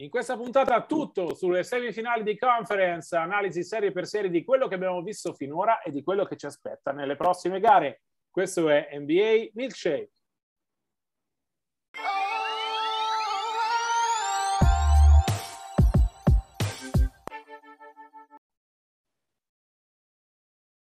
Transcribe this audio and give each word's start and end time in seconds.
In 0.00 0.08
questa 0.08 0.34
puntata 0.34 0.86
tutto 0.86 1.34
sulle 1.34 1.62
semifinali 1.62 2.22
di 2.22 2.38
conference, 2.38 3.14
analisi 3.14 3.62
serie 3.62 3.92
per 3.92 4.06
serie 4.06 4.30
di 4.30 4.42
quello 4.42 4.66
che 4.66 4.74
abbiamo 4.74 5.02
visto 5.02 5.34
finora 5.34 5.82
e 5.82 5.90
di 5.90 6.02
quello 6.02 6.24
che 6.24 6.38
ci 6.38 6.46
aspetta 6.46 6.92
nelle 6.92 7.16
prossime 7.16 7.60
gare. 7.60 8.04
Questo 8.30 8.70
è 8.70 8.88
NBA 8.94 9.50
Milkshake. 9.52 10.19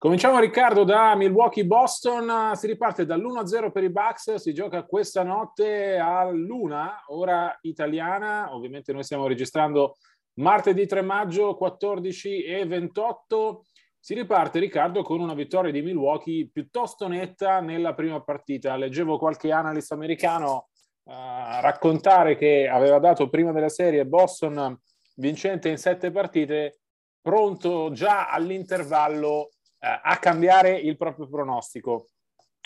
Cominciamo 0.00 0.38
Riccardo 0.38 0.84
da 0.84 1.16
Milwaukee-Boston, 1.16 2.54
si 2.54 2.68
riparte 2.68 3.04
dall'1-0 3.04 3.72
per 3.72 3.82
i 3.82 3.90
Bucks, 3.90 4.36
si 4.36 4.54
gioca 4.54 4.84
questa 4.84 5.24
notte 5.24 5.96
all'una, 5.96 7.02
ora 7.08 7.58
italiana, 7.62 8.54
ovviamente 8.54 8.92
noi 8.92 9.02
stiamo 9.02 9.26
registrando 9.26 9.96
martedì 10.34 10.86
3 10.86 11.02
maggio 11.02 11.56
14 11.56 12.44
e 12.44 12.64
28, 12.64 13.64
si 13.98 14.14
riparte 14.14 14.60
Riccardo 14.60 15.02
con 15.02 15.18
una 15.18 15.34
vittoria 15.34 15.72
di 15.72 15.82
Milwaukee 15.82 16.48
piuttosto 16.48 17.08
netta 17.08 17.58
nella 17.58 17.92
prima 17.92 18.22
partita, 18.22 18.76
leggevo 18.76 19.18
qualche 19.18 19.50
analista 19.50 19.94
americano 19.94 20.68
uh, 21.02 21.12
raccontare 21.60 22.36
che 22.36 22.68
aveva 22.68 23.00
dato 23.00 23.28
prima 23.28 23.50
della 23.50 23.68
serie 23.68 24.06
Boston 24.06 24.78
vincente 25.16 25.68
in 25.68 25.76
sette 25.76 26.12
partite, 26.12 26.82
pronto 27.20 27.90
già 27.90 28.30
all'intervallo 28.30 29.48
a 29.80 30.18
cambiare 30.18 30.76
il 30.76 30.96
proprio 30.96 31.28
pronostico. 31.28 32.08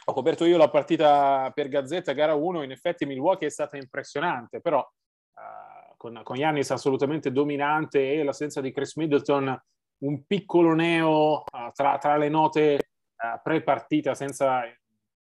Ho 0.04 0.12
coperto 0.12 0.44
io 0.44 0.56
la 0.56 0.70
partita 0.70 1.50
per 1.54 1.68
Gazzetta, 1.68 2.12
gara 2.12 2.34
1, 2.34 2.62
in 2.62 2.72
effetti 2.72 3.06
Milwaukee 3.06 3.46
è 3.46 3.50
stata 3.50 3.76
impressionante, 3.76 4.60
però 4.60 4.80
eh, 4.80 5.94
con, 5.96 6.20
con 6.24 6.36
Giannis 6.36 6.70
assolutamente 6.72 7.30
dominante 7.30 8.12
e 8.12 8.24
l'assenza 8.24 8.60
di 8.60 8.72
Chris 8.72 8.96
Middleton, 8.96 9.62
un 9.98 10.26
piccolo 10.26 10.74
neo 10.74 11.42
uh, 11.42 11.70
tra, 11.72 11.98
tra, 11.98 12.16
le 12.16 12.28
note 12.28 12.78
uh, 13.14 13.40
pre-partita 13.40 14.14
senza 14.14 14.62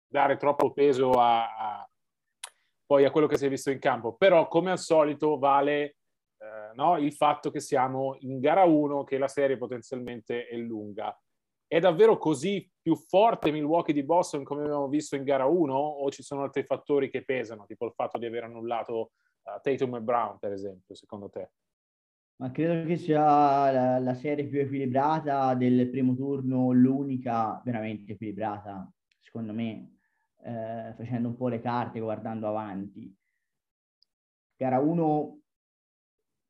dare 0.07 0.37
troppo 0.37 0.71
peso 0.71 1.11
a, 1.11 1.43
a, 1.43 1.89
poi 2.83 3.05
a 3.05 3.11
quello 3.11 3.27
che 3.27 3.37
si 3.37 3.45
è 3.45 3.49
visto 3.49 3.69
in 3.69 3.77
campo. 3.77 4.15
Però 4.15 4.47
come 4.47 4.71
al 4.71 4.79
solito 4.79 5.37
vale 5.37 5.97
uh, 6.37 6.73
no, 6.73 6.97
il 6.97 7.13
fatto 7.13 7.51
che 7.51 7.59
siamo 7.59 8.17
in 8.21 8.39
gara 8.39 8.63
1, 8.63 9.03
che 9.03 9.19
la 9.19 9.27
serie 9.27 9.57
potenzialmente 9.57 10.47
è 10.47 10.55
lunga. 10.55 11.15
È 11.71 11.79
davvero 11.79 12.17
così 12.17 12.69
più 12.81 12.97
forte 12.97 13.49
Milwaukee 13.49 13.93
di 13.93 14.03
Boston 14.03 14.43
come 14.43 14.63
abbiamo 14.63 14.89
visto 14.89 15.15
in 15.15 15.23
gara 15.23 15.45
1 15.45 15.73
o 15.73 16.11
ci 16.11 16.21
sono 16.21 16.43
altri 16.43 16.65
fattori 16.65 17.09
che 17.09 17.23
pesano, 17.23 17.65
tipo 17.65 17.85
il 17.85 17.93
fatto 17.93 18.17
di 18.17 18.25
aver 18.25 18.43
annullato 18.43 19.11
uh, 19.43 19.51
Tatum 19.61 19.95
e 19.95 20.01
Brown, 20.01 20.37
per 20.37 20.51
esempio, 20.51 20.95
secondo 20.95 21.29
te? 21.29 21.51
Ma 22.41 22.51
credo 22.51 22.85
che 22.85 22.97
sia 22.97 23.21
la, 23.71 23.99
la, 23.99 24.13
serie 24.15 24.47
più 24.47 24.59
equilibrata 24.59 25.53
del 25.53 25.89
primo 25.89 26.13
turno, 26.13 26.73
l'unica 26.73 27.61
veramente 27.63 28.11
equilibrata, 28.11 28.91
secondo 29.21 29.53
me, 29.53 29.99
eh, 30.43 30.93
facendo 30.97 31.29
un 31.29 31.37
po' 31.37 31.47
le 31.47 31.61
carte, 31.61 32.01
guardando 32.01 32.49
avanti. 32.49 33.15
Gara 34.57 34.77
1 34.77 35.40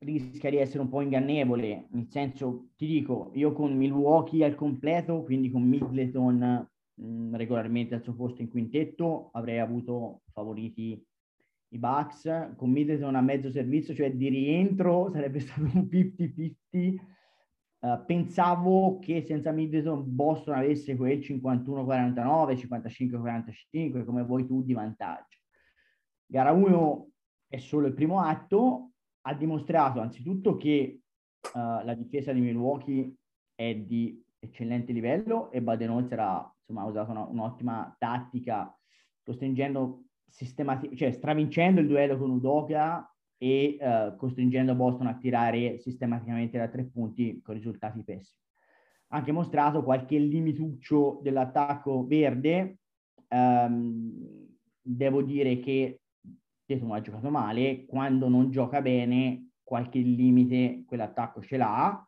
rischia 0.02 0.50
di 0.50 0.58
essere 0.58 0.82
un 0.82 0.90
po' 0.90 1.02
ingannevole, 1.02 1.88
nel 1.92 2.08
senso, 2.10 2.70
ti 2.76 2.88
dico, 2.88 3.32
io 3.36 3.54
con 3.54 3.76
Milwaukee 3.76 4.44
al 4.44 4.56
completo, 4.56 5.24
quindi 5.24 5.52
con 5.52 5.64
Middleton 5.64 6.68
mh, 6.96 7.06
mm, 7.06 7.36
regolarmente 7.36 7.96
al 7.96 8.04
suo 8.04 8.16
posto 8.16 8.42
in 8.42 8.50
quintetto, 8.50 9.30
avrei 9.34 9.60
avuto 9.60 10.22
favoriti 10.32 11.04
i 11.74 11.78
Bucks, 11.78 12.54
con 12.58 12.72
Middleton 12.72 13.16
a 13.16 13.22
mezzo 13.22 13.52
servizio, 13.52 13.94
cioè 13.94 14.12
di 14.12 14.28
rientro 14.30 15.10
sarebbe 15.14 15.40
stato 15.40 15.62
un 15.62 15.88
50-50. 15.92 16.56
Uh, 17.82 17.88
eh, 17.88 18.04
pensavo 18.06 19.00
che 19.00 19.24
senza 19.24 19.52
Middleton 19.52 20.04
Boston 20.06 20.56
avesse 20.56 20.96
quel 20.96 21.20
51-49, 21.20 22.68
55-45, 22.70 24.04
come 24.04 24.24
vuoi 24.24 24.46
tu, 24.46 24.64
di 24.64 24.74
vantaggio. 24.74 25.40
Gara 26.26 26.52
1 26.52 27.10
è 27.48 27.58
solo 27.58 27.88
il 27.88 27.94
primo 27.94 28.22
atto, 28.22 28.91
ha 29.22 29.34
dimostrato 29.34 30.00
anzitutto 30.00 30.58
che 30.58 31.02
uh, 31.54 31.84
la 31.84 31.94
difesa 31.94 32.32
di 32.32 32.40
Milwaukee 32.40 33.14
è 33.56 33.76
di 33.76 34.24
eccellente 34.40 34.92
livello 34.92 35.52
e 35.52 35.62
Baden-Holzer 35.62 36.20
ha, 36.20 36.56
insomma, 36.59 36.88
usato 36.88 37.12
una, 37.12 37.26
un'ottima 37.26 37.96
tattica 38.00 38.76
costringendo 39.24 40.06
sistematicamente, 40.28 40.98
cioè 40.98 41.12
stravincendo 41.12 41.82
il 41.82 41.88
duello 41.88 42.18
con 42.18 42.32
Udoka 42.32 43.06
e 43.38 43.78
uh, 43.80 44.16
costringendo 44.16 44.76
Boston 44.76 45.08
a 45.08 45.18
tirare 45.18 45.78
sistematicamente 45.80 46.58
da 46.58 46.68
tre 46.68 46.86
punti 46.86 47.42
con 47.42 47.56
risultati 47.56 48.03
pessimi. 48.03 48.40
Ha 49.08 49.18
anche 49.18 49.32
mostrato 49.32 49.84
qualche 49.84 50.18
limituccio 50.18 51.20
dell'attacco 51.22 52.06
verde. 52.06 52.78
Um, 53.28 54.50
devo 54.82 55.22
dire 55.22 55.59
che 55.59 56.01
Tatum 56.74 56.92
ha 56.92 57.02
giocato 57.02 57.30
male, 57.30 57.86
quando 57.86 58.28
non 58.28 58.50
gioca 58.50 58.82
bene 58.82 59.52
qualche 59.64 60.00
limite 60.00 60.84
quell'attacco 60.86 61.42
ce 61.42 61.58
l'ha. 61.58 62.06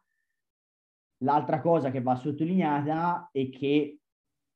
L'altra 1.19 1.62
cosa 1.62 1.91
che 1.91 2.01
va 2.01 2.16
sottolineata 2.16 3.29
e 3.31 3.50
che 3.50 4.00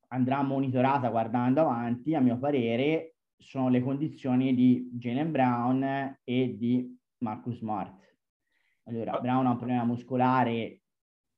andrà 0.10 0.42
monitorata 0.42 1.10
guardando 1.10 1.62
avanti, 1.62 2.16
a 2.16 2.20
mio 2.20 2.38
parere, 2.38 3.16
sono 3.38 3.70
le 3.70 3.82
condizioni 3.82 4.54
di 4.54 4.90
Jalen 4.94 5.32
Brown 5.32 6.20
e 6.24 6.56
di 6.58 6.98
Marcus 7.20 7.58
Smart. 7.58 7.96
Allora, 8.84 9.14
ah. 9.14 9.20
Brown 9.20 9.46
ha 9.46 9.52
un 9.52 9.58
problema 9.58 9.84
muscolare 9.84 10.82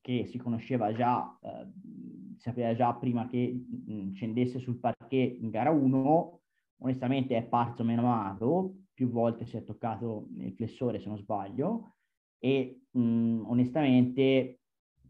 che 0.01 0.25
si 0.25 0.37
conosceva 0.37 0.93
già, 0.93 1.37
eh, 1.41 2.37
sapeva 2.37 2.73
già 2.73 2.93
prima 2.93 3.27
che 3.27 3.65
mh, 3.67 3.93
mm, 3.93 4.11
scendesse 4.13 4.59
sul 4.59 4.79
parquet 4.79 5.37
in 5.39 5.49
gara 5.49 5.71
1, 5.71 6.38
onestamente 6.79 7.37
è 7.37 7.43
parso 7.43 7.83
meno 7.83 8.01
amato, 8.01 8.75
più 8.93 9.09
volte 9.09 9.45
si 9.45 9.57
è 9.57 9.63
toccato 9.63 10.27
il 10.37 10.53
flessore 10.53 10.99
se 10.99 11.07
non 11.07 11.17
sbaglio, 11.17 11.95
e 12.37 12.81
mh, 12.91 13.43
onestamente, 13.45 14.61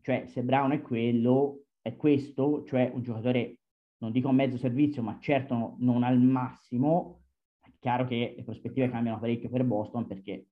cioè 0.01 0.25
se 0.27 0.43
Brown 0.43 0.71
è 0.71 0.81
quello, 0.81 1.65
è 1.81 1.95
questo, 1.95 2.63
cioè 2.65 2.91
un 2.93 3.01
giocatore, 3.01 3.59
non 3.97 4.11
dico 4.11 4.29
a 4.29 4.33
mezzo 4.33 4.57
servizio, 4.57 5.01
ma 5.01 5.17
certo 5.19 5.75
non 5.79 6.03
al 6.03 6.19
massimo, 6.19 7.23
è 7.61 7.71
chiaro 7.79 8.05
che 8.05 8.33
le 8.35 8.43
prospettive 8.43 8.89
cambiano 8.89 9.19
parecchio 9.19 9.49
per 9.49 9.63
Boston 9.63 10.07
perché 10.07 10.47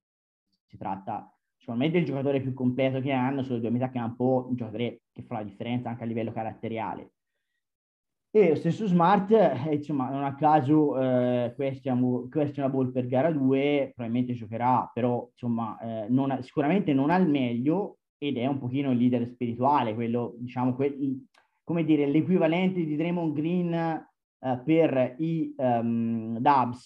si 0.65 0.77
tratta 0.77 1.31
me 1.75 1.89
del 1.89 2.05
giocatore 2.05 2.41
più 2.41 2.53
completo 2.53 3.01
che 3.01 3.11
hanno 3.11 3.43
sulle 3.43 3.59
due 3.59 3.69
metà 3.69 3.89
campo, 3.89 4.45
un 4.47 4.55
giocatore 4.55 5.01
che 5.11 5.23
fa 5.23 5.35
la 5.35 5.43
differenza 5.43 5.89
anche 5.89 6.03
a 6.03 6.05
livello 6.05 6.31
caratteriale. 6.31 7.16
E 8.39 8.55
stesso 8.55 8.85
Smart, 8.85 9.31
eh, 9.31 9.73
insomma, 9.73 10.11
non 10.11 10.23
a 10.23 10.35
caso 10.35 10.95
eh, 11.01 11.55
questionable 11.55 12.91
per 12.91 13.07
gara 13.07 13.31
2, 13.31 13.93
probabilmente 13.95 14.33
giocherà, 14.33 14.87
però 14.93 15.27
insomma, 15.31 15.75
eh, 15.79 16.05
non, 16.09 16.37
sicuramente 16.43 16.93
non 16.93 17.09
al 17.09 17.27
meglio 17.27 17.97
ed 18.19 18.37
è 18.37 18.45
un 18.45 18.59
pochino 18.59 18.91
il 18.91 18.99
leader 18.99 19.25
spirituale, 19.25 19.95
quello, 19.95 20.35
diciamo, 20.37 20.75
que- 20.75 20.95
come 21.63 21.83
dire, 21.83 22.05
l'equivalente 22.05 22.85
di 22.85 22.95
Draymond 22.95 23.33
Green 23.33 23.73
eh, 23.73 24.61
per 24.63 25.15
i 25.17 25.55
um, 25.57 26.37
Dubs, 26.37 26.83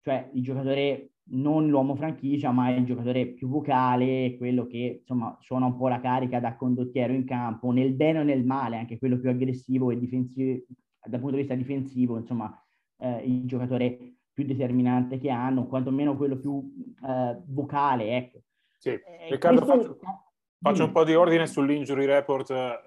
cioè 0.00 0.30
il 0.32 0.42
giocatore 0.42 1.10
non 1.28 1.68
l'uomo 1.68 1.94
franchigia, 1.94 2.52
ma 2.52 2.70
il 2.70 2.84
giocatore 2.84 3.26
più 3.28 3.48
vocale, 3.48 4.36
quello 4.36 4.66
che 4.66 4.98
insomma 5.00 5.36
suona 5.40 5.66
un 5.66 5.76
po' 5.76 5.88
la 5.88 6.00
carica 6.00 6.40
da 6.40 6.56
condottiero 6.56 7.12
in 7.12 7.24
campo, 7.24 7.70
nel 7.70 7.94
bene 7.94 8.20
o 8.20 8.22
nel 8.22 8.44
male, 8.44 8.76
anche 8.78 8.98
quello 8.98 9.18
più 9.18 9.28
aggressivo 9.30 9.90
e 9.90 9.98
difensivo, 9.98 10.62
dal 11.06 11.20
punto 11.20 11.36
di 11.36 11.42
vista 11.42 11.54
difensivo, 11.54 12.16
insomma, 12.16 12.62
eh, 12.98 13.22
il 13.24 13.46
giocatore 13.46 14.14
più 14.32 14.44
determinante 14.44 15.18
che 15.18 15.30
hanno, 15.30 15.66
quantomeno 15.66 16.16
quello 16.16 16.36
più 16.36 16.94
eh, 17.06 17.36
vocale, 17.46 18.16
ecco. 18.16 18.40
Sì, 18.78 18.90
eh, 18.90 19.28
Riccardo, 19.30 19.64
questo... 19.64 19.98
faccio, 20.00 20.20
faccio, 20.60 20.84
un 20.84 20.92
po' 20.92 21.04
di 21.04 21.14
ordine 21.14 21.46
sull'injury 21.46 22.04
report. 22.04 22.50
Eh, 22.50 22.80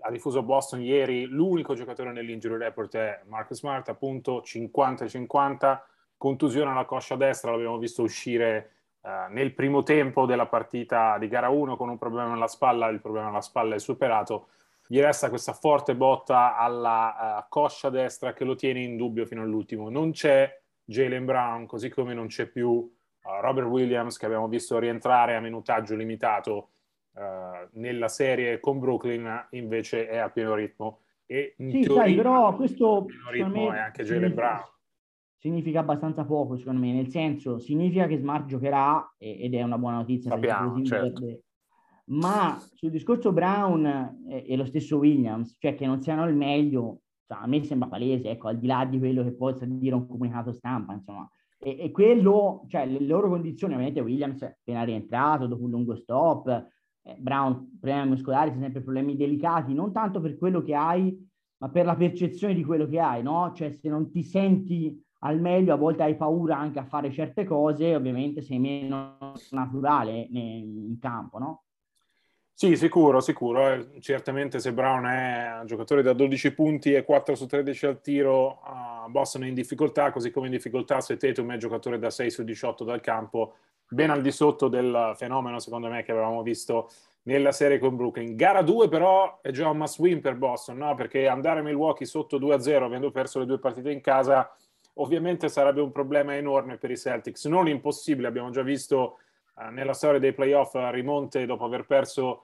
ha 0.00 0.10
diffuso 0.10 0.42
Boston 0.42 0.80
ieri, 0.80 1.26
l'unico 1.26 1.74
giocatore 1.74 2.12
nell'injury 2.12 2.56
report 2.56 2.96
è 2.96 3.22
Marcus 3.26 3.58
Smart, 3.58 3.88
appunto 3.88 4.42
50-50 4.44 5.80
contusione 6.16 6.70
alla 6.70 6.84
coscia 6.84 7.16
destra, 7.16 7.50
l'abbiamo 7.50 7.78
visto 7.78 8.02
uscire 8.02 8.72
eh, 9.02 9.26
nel 9.30 9.54
primo 9.54 9.82
tempo 9.82 10.26
della 10.26 10.46
partita 10.46 11.16
di 11.18 11.28
gara 11.28 11.48
1 11.48 11.76
con 11.76 11.88
un 11.88 11.98
problema 11.98 12.32
alla 12.32 12.48
spalla, 12.48 12.88
il 12.88 13.00
problema 13.00 13.28
alla 13.28 13.40
spalla 13.40 13.74
è 13.74 13.78
superato. 13.78 14.48
Gli 14.90 15.00
resta 15.00 15.28
questa 15.28 15.52
forte 15.52 15.94
botta 15.94 16.56
alla 16.56 17.42
uh, 17.44 17.46
coscia 17.50 17.90
destra 17.90 18.32
che 18.32 18.44
lo 18.44 18.54
tiene 18.54 18.82
in 18.82 18.96
dubbio 18.96 19.26
fino 19.26 19.42
all'ultimo. 19.42 19.90
Non 19.90 20.12
c'è 20.12 20.50
Jalen 20.82 21.26
Brown, 21.26 21.66
così 21.66 21.90
come 21.90 22.14
non 22.14 22.28
c'è 22.28 22.46
più 22.46 22.70
uh, 22.70 22.90
Robert 23.42 23.66
Williams 23.66 24.16
che 24.16 24.24
abbiamo 24.24 24.48
visto 24.48 24.78
rientrare 24.78 25.36
a 25.36 25.40
minutaggio 25.40 25.94
limitato 25.94 26.70
uh, 27.12 27.20
nella 27.72 28.08
serie 28.08 28.60
con 28.60 28.78
Brooklyn, 28.78 29.48
invece 29.50 30.08
è 30.08 30.16
a 30.16 30.30
pieno 30.30 30.54
ritmo. 30.54 31.00
E 31.26 31.54
in 31.58 31.70
sì, 31.70 31.80
teoria, 31.82 32.02
sai, 32.04 32.14
però 32.14 32.56
questo 32.56 33.04
ritmo 33.30 33.70
è 33.72 33.78
anche 33.78 34.04
Jalen 34.04 34.32
Brown 34.32 34.64
significa 35.38 35.80
abbastanza 35.80 36.24
poco, 36.24 36.56
secondo 36.56 36.80
me, 36.80 36.92
nel 36.92 37.08
senso, 37.10 37.58
significa 37.58 38.06
che 38.06 38.18
Smart 38.18 38.46
giocherà 38.46 39.14
ed 39.18 39.54
è 39.54 39.62
una 39.62 39.78
buona 39.78 39.98
notizia. 39.98 40.30
Sappiamo, 40.30 40.82
certo. 40.82 41.42
Ma 42.08 42.58
sul 42.74 42.90
discorso 42.90 43.32
Brown 43.32 43.84
e, 44.28 44.44
e, 44.46 44.56
lo 44.56 44.64
stesso 44.64 44.96
Williams, 44.98 45.56
cioè 45.58 45.74
che 45.74 45.86
non 45.86 46.00
siano 46.00 46.26
il 46.26 46.34
meglio, 46.34 47.00
cioè, 47.26 47.38
a 47.42 47.46
me 47.46 47.62
sembra 47.64 47.88
palese, 47.88 48.30
ecco, 48.30 48.48
al 48.48 48.58
di 48.58 48.66
là 48.66 48.84
di 48.86 48.98
quello 48.98 49.22
che 49.22 49.32
possa 49.32 49.66
dire 49.66 49.94
un 49.94 50.06
comunicato 50.06 50.52
stampa, 50.52 50.94
insomma. 50.94 51.28
E, 51.58 51.76
e 51.78 51.90
quello, 51.90 52.64
cioè 52.68 52.86
le 52.86 53.00
loro 53.00 53.28
condizioni, 53.28 53.74
ovviamente 53.74 54.00
Williams 54.00 54.40
è 54.42 54.46
appena 54.46 54.84
rientrato 54.84 55.46
dopo 55.46 55.64
un 55.64 55.70
lungo 55.70 55.96
stop, 55.96 56.48
eh, 57.02 57.16
Brown, 57.18 57.76
problemi 57.78 58.10
muscolari, 58.10 58.52
sempre 58.58 58.80
problemi 58.80 59.16
delicati, 59.16 59.74
non 59.74 59.92
tanto 59.92 60.20
per 60.20 60.38
quello 60.38 60.62
che 60.62 60.74
hai, 60.74 61.26
ma 61.58 61.68
per 61.68 61.84
la 61.84 61.96
percezione 61.96 62.54
di 62.54 62.64
quello 62.64 62.86
che 62.86 63.00
hai, 63.00 63.22
no? 63.22 63.52
Cioè 63.54 63.72
se 63.72 63.88
non 63.88 64.10
ti 64.10 64.22
senti 64.22 64.98
al 65.20 65.40
meglio, 65.40 65.74
a 65.74 65.76
volte 65.76 66.04
hai 66.04 66.16
paura 66.16 66.56
anche 66.56 66.78
a 66.78 66.84
fare 66.84 67.10
certe 67.10 67.44
cose, 67.44 67.94
ovviamente 67.94 68.40
sei 68.40 68.60
meno 68.60 69.18
naturale 69.50 70.26
in 70.30 70.96
campo, 71.00 71.38
no? 71.38 71.62
Sì, 72.60 72.74
sicuro, 72.74 73.20
sicuro. 73.20 73.72
Eh, 73.72 74.00
certamente 74.00 74.58
se 74.58 74.72
Brown 74.72 75.04
è 75.04 75.58
un 75.60 75.66
giocatore 75.66 76.02
da 76.02 76.12
12 76.12 76.54
punti 76.54 76.92
e 76.92 77.04
4 77.04 77.36
su 77.36 77.46
13 77.46 77.86
al 77.86 78.00
tiro, 78.00 78.58
uh, 78.64 79.08
Boston 79.08 79.44
è 79.44 79.46
in 79.46 79.54
difficoltà, 79.54 80.10
così 80.10 80.32
come 80.32 80.46
in 80.46 80.52
difficoltà 80.52 81.00
se 81.00 81.16
Tatum 81.16 81.52
è 81.52 81.56
giocatore 81.56 82.00
da 82.00 82.10
6 82.10 82.32
su 82.32 82.42
18 82.42 82.82
dal 82.82 83.00
campo, 83.00 83.54
ben 83.86 84.10
al 84.10 84.22
di 84.22 84.32
sotto 84.32 84.66
del 84.66 85.12
fenomeno, 85.14 85.60
secondo 85.60 85.86
me, 85.86 86.02
che 86.02 86.10
avevamo 86.10 86.42
visto 86.42 86.90
nella 87.22 87.52
serie 87.52 87.78
con 87.78 87.94
Brooklyn. 87.94 88.34
Gara 88.34 88.62
2 88.62 88.88
però 88.88 89.38
è 89.40 89.52
già 89.52 89.68
un 89.68 89.76
must 89.76 90.00
win 90.00 90.20
per 90.20 90.34
Boston, 90.34 90.78
no? 90.78 90.96
Perché 90.96 91.28
andare 91.28 91.60
a 91.60 91.62
Milwaukee 91.62 92.06
sotto 92.06 92.40
2-0, 92.40 92.82
avendo 92.82 93.12
perso 93.12 93.38
le 93.38 93.46
due 93.46 93.60
partite 93.60 93.92
in 93.92 94.00
casa, 94.00 94.52
ovviamente 94.94 95.48
sarebbe 95.48 95.80
un 95.80 95.92
problema 95.92 96.34
enorme 96.34 96.76
per 96.76 96.90
i 96.90 96.96
Celtics, 96.96 97.44
non 97.44 97.68
impossibile, 97.68 98.26
abbiamo 98.26 98.50
già 98.50 98.62
visto 98.62 99.18
uh, 99.54 99.70
nella 99.70 99.92
storia 99.92 100.18
dei 100.18 100.32
playoff 100.32 100.74
uh, 100.74 100.90
rimonte 100.90 101.46
dopo 101.46 101.64
aver 101.64 101.86
perso 101.86 102.42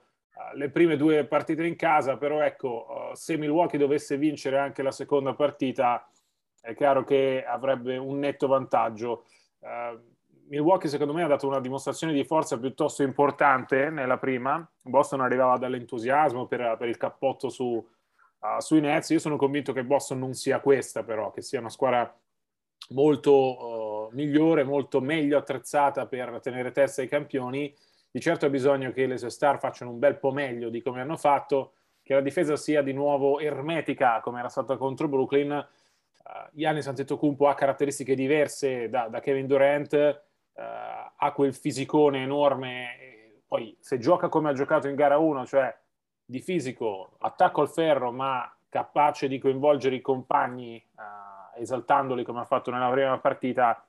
le 0.53 0.69
prime 0.69 0.97
due 0.97 1.25
partite 1.25 1.65
in 1.65 1.75
casa, 1.75 2.17
però 2.17 2.41
ecco, 2.41 3.11
se 3.13 3.37
Milwaukee 3.37 3.79
dovesse 3.79 4.17
vincere 4.17 4.57
anche 4.57 4.83
la 4.83 4.91
seconda 4.91 5.33
partita, 5.33 6.07
è 6.61 6.73
chiaro 6.75 7.03
che 7.03 7.43
avrebbe 7.45 7.97
un 7.97 8.19
netto 8.19 8.47
vantaggio. 8.47 9.25
Milwaukee 10.47 10.89
secondo 10.89 11.13
me 11.13 11.23
ha 11.23 11.27
dato 11.27 11.47
una 11.47 11.59
dimostrazione 11.59 12.13
di 12.13 12.23
forza 12.23 12.59
piuttosto 12.59 13.01
importante 13.01 13.89
nella 13.89 14.17
prima, 14.17 14.67
Boston 14.81 15.21
arrivava 15.21 15.57
dall'entusiasmo 15.57 16.45
per, 16.45 16.75
per 16.77 16.87
il 16.87 16.97
cappotto 16.97 17.49
su, 17.49 17.83
sui 18.59 18.79
Nets, 18.79 19.09
io 19.09 19.19
sono 19.19 19.37
convinto 19.37 19.73
che 19.73 19.83
Boston 19.83 20.19
non 20.19 20.33
sia 20.33 20.59
questa 20.59 21.03
però, 21.03 21.31
che 21.31 21.41
sia 21.41 21.59
una 21.59 21.69
squadra 21.69 22.13
molto 22.89 23.31
uh, 23.31 24.09
migliore, 24.11 24.63
molto 24.63 25.01
meglio 25.01 25.37
attrezzata 25.37 26.05
per 26.05 26.39
tenere 26.41 26.71
testa 26.71 27.01
ai 27.01 27.07
campioni. 27.07 27.73
Di 28.15 28.21
certo 28.21 28.45
ha 28.45 28.49
bisogno 28.49 28.93
che 28.93 29.07
le 29.07 29.17
sue 29.17 29.29
star 29.29 29.59
facciano 29.59 29.91
un 29.91 29.99
bel 29.99 30.15
po' 30.15 30.31
meglio 30.31 30.69
di 30.69 30.81
come 30.81 31.01
hanno 31.01 31.17
fatto, 31.17 31.73
che 32.01 32.13
la 32.13 32.21
difesa 32.21 32.55
sia 32.55 32.81
di 32.81 32.93
nuovo 32.93 33.41
ermetica 33.41 34.21
come 34.21 34.39
era 34.39 34.47
stata 34.47 34.77
contro 34.77 35.09
Brooklyn. 35.09 35.51
Uh, 35.51 36.47
Giannis 36.53 36.87
Antetokounmpo 36.87 37.45
ha 37.49 37.55
caratteristiche 37.55 38.15
diverse 38.15 38.87
da, 38.87 39.09
da 39.09 39.19
Kevin 39.19 39.47
Durant, 39.47 39.91
uh, 40.53 40.61
ha 41.13 41.31
quel 41.33 41.53
fisicone 41.53 42.23
enorme, 42.23 43.41
poi 43.45 43.75
se 43.81 43.97
gioca 43.97 44.29
come 44.29 44.47
ha 44.47 44.53
giocato 44.53 44.87
in 44.87 44.95
gara 44.95 45.17
1, 45.17 45.45
cioè 45.45 45.77
di 46.23 46.39
fisico, 46.39 47.17
attacco 47.19 47.59
al 47.59 47.69
ferro, 47.69 48.13
ma 48.13 48.49
capace 48.69 49.27
di 49.27 49.39
coinvolgere 49.39 49.95
i 49.95 50.01
compagni 50.01 50.81
uh, 50.95 51.59
esaltandoli 51.59 52.23
come 52.23 52.39
ha 52.39 52.45
fatto 52.45 52.71
nella 52.71 52.89
prima 52.91 53.19
partita, 53.19 53.85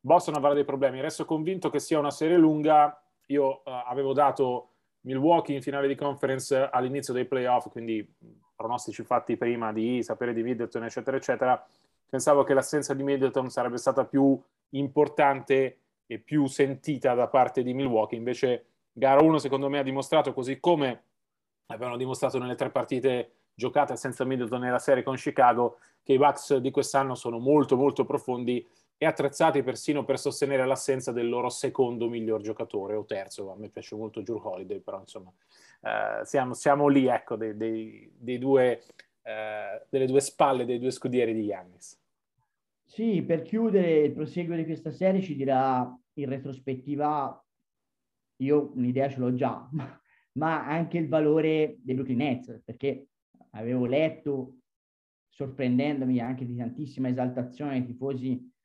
Boston 0.00 0.34
avrà 0.34 0.52
dei 0.52 0.64
problemi. 0.64 1.00
Resto 1.00 1.24
convinto 1.24 1.70
che 1.70 1.78
sia 1.78 2.00
una 2.00 2.10
serie 2.10 2.36
lunga. 2.36 3.00
Io 3.28 3.62
uh, 3.64 3.70
avevo 3.86 4.12
dato 4.12 4.70
Milwaukee 5.02 5.54
in 5.54 5.62
finale 5.62 5.88
di 5.88 5.94
conference 5.94 6.68
all'inizio 6.70 7.12
dei 7.12 7.24
playoff, 7.26 7.68
quindi 7.70 8.06
pronostici 8.54 9.02
fatti 9.04 9.36
prima 9.36 9.72
di 9.72 10.02
sapere 10.02 10.32
di 10.32 10.42
Middleton, 10.42 10.84
eccetera, 10.84 11.16
eccetera. 11.16 11.66
Pensavo 12.08 12.42
che 12.42 12.54
l'assenza 12.54 12.94
di 12.94 13.02
Middleton 13.02 13.50
sarebbe 13.50 13.76
stata 13.76 14.04
più 14.04 14.40
importante 14.70 15.78
e 16.06 16.18
più 16.18 16.46
sentita 16.46 17.14
da 17.14 17.28
parte 17.28 17.62
di 17.62 17.74
Milwaukee. 17.74 18.18
Invece, 18.18 18.64
gara 18.92 19.22
1, 19.22 19.38
secondo 19.38 19.68
me, 19.68 19.78
ha 19.78 19.82
dimostrato, 19.82 20.32
così 20.32 20.58
come 20.58 21.02
avevano 21.66 21.96
dimostrato 21.96 22.38
nelle 22.38 22.54
tre 22.54 22.70
partite 22.70 23.32
giocate 23.54 23.96
senza 23.96 24.24
Middleton 24.24 24.60
nella 24.60 24.78
serie 24.78 25.02
con 25.02 25.16
Chicago, 25.16 25.78
che 26.02 26.14
i 26.14 26.18
Bucks 26.18 26.56
di 26.56 26.70
quest'anno 26.70 27.14
sono 27.14 27.38
molto 27.38 27.76
molto 27.76 28.04
profondi 28.04 28.66
e 29.00 29.06
attrezzati 29.06 29.62
persino 29.62 30.04
per 30.04 30.18
sostenere 30.18 30.66
l'assenza 30.66 31.12
del 31.12 31.28
loro 31.28 31.48
secondo 31.50 32.08
miglior 32.08 32.40
giocatore 32.40 32.96
o 32.96 33.04
terzo. 33.04 33.52
A 33.52 33.56
me 33.56 33.68
piace 33.70 33.94
molto 33.94 34.20
Drew 34.20 34.40
Holiday, 34.42 34.80
però 34.80 34.98
insomma 34.98 35.32
eh, 35.80 36.24
siamo, 36.24 36.52
siamo, 36.52 36.88
lì, 36.88 37.06
ecco, 37.06 37.36
dei, 37.36 37.56
dei, 37.56 38.10
dei 38.12 38.38
due, 38.38 38.82
eh, 39.22 39.86
delle 39.88 40.06
due 40.06 40.20
spalle 40.20 40.64
dei 40.64 40.80
due 40.80 40.90
scudieri 40.90 41.32
di 41.32 41.42
Yannis. 41.42 41.96
Sì, 42.84 43.22
per 43.22 43.42
chiudere 43.42 44.00
il 44.00 44.12
proseguo 44.12 44.56
di 44.56 44.64
questa 44.64 44.90
serie 44.90 45.22
ci 45.22 45.36
dirà 45.36 45.96
in 46.14 46.28
retrospettiva, 46.28 47.46
io 48.38 48.72
un'idea 48.74 49.08
ce 49.08 49.20
l'ho 49.20 49.32
già, 49.32 49.68
ma 50.32 50.66
anche 50.66 50.98
il 50.98 51.06
valore 51.06 51.76
dei 51.78 51.94
Brooklyn 51.94 52.18
Nets, 52.18 52.62
perché 52.64 53.06
avevo 53.50 53.86
letto, 53.86 54.54
sorprendendomi 55.28 56.18
anche 56.18 56.44
di 56.44 56.56
tantissima 56.56 57.08
esaltazione 57.08 57.74
ai 57.74 57.84
tifosi 57.84 58.56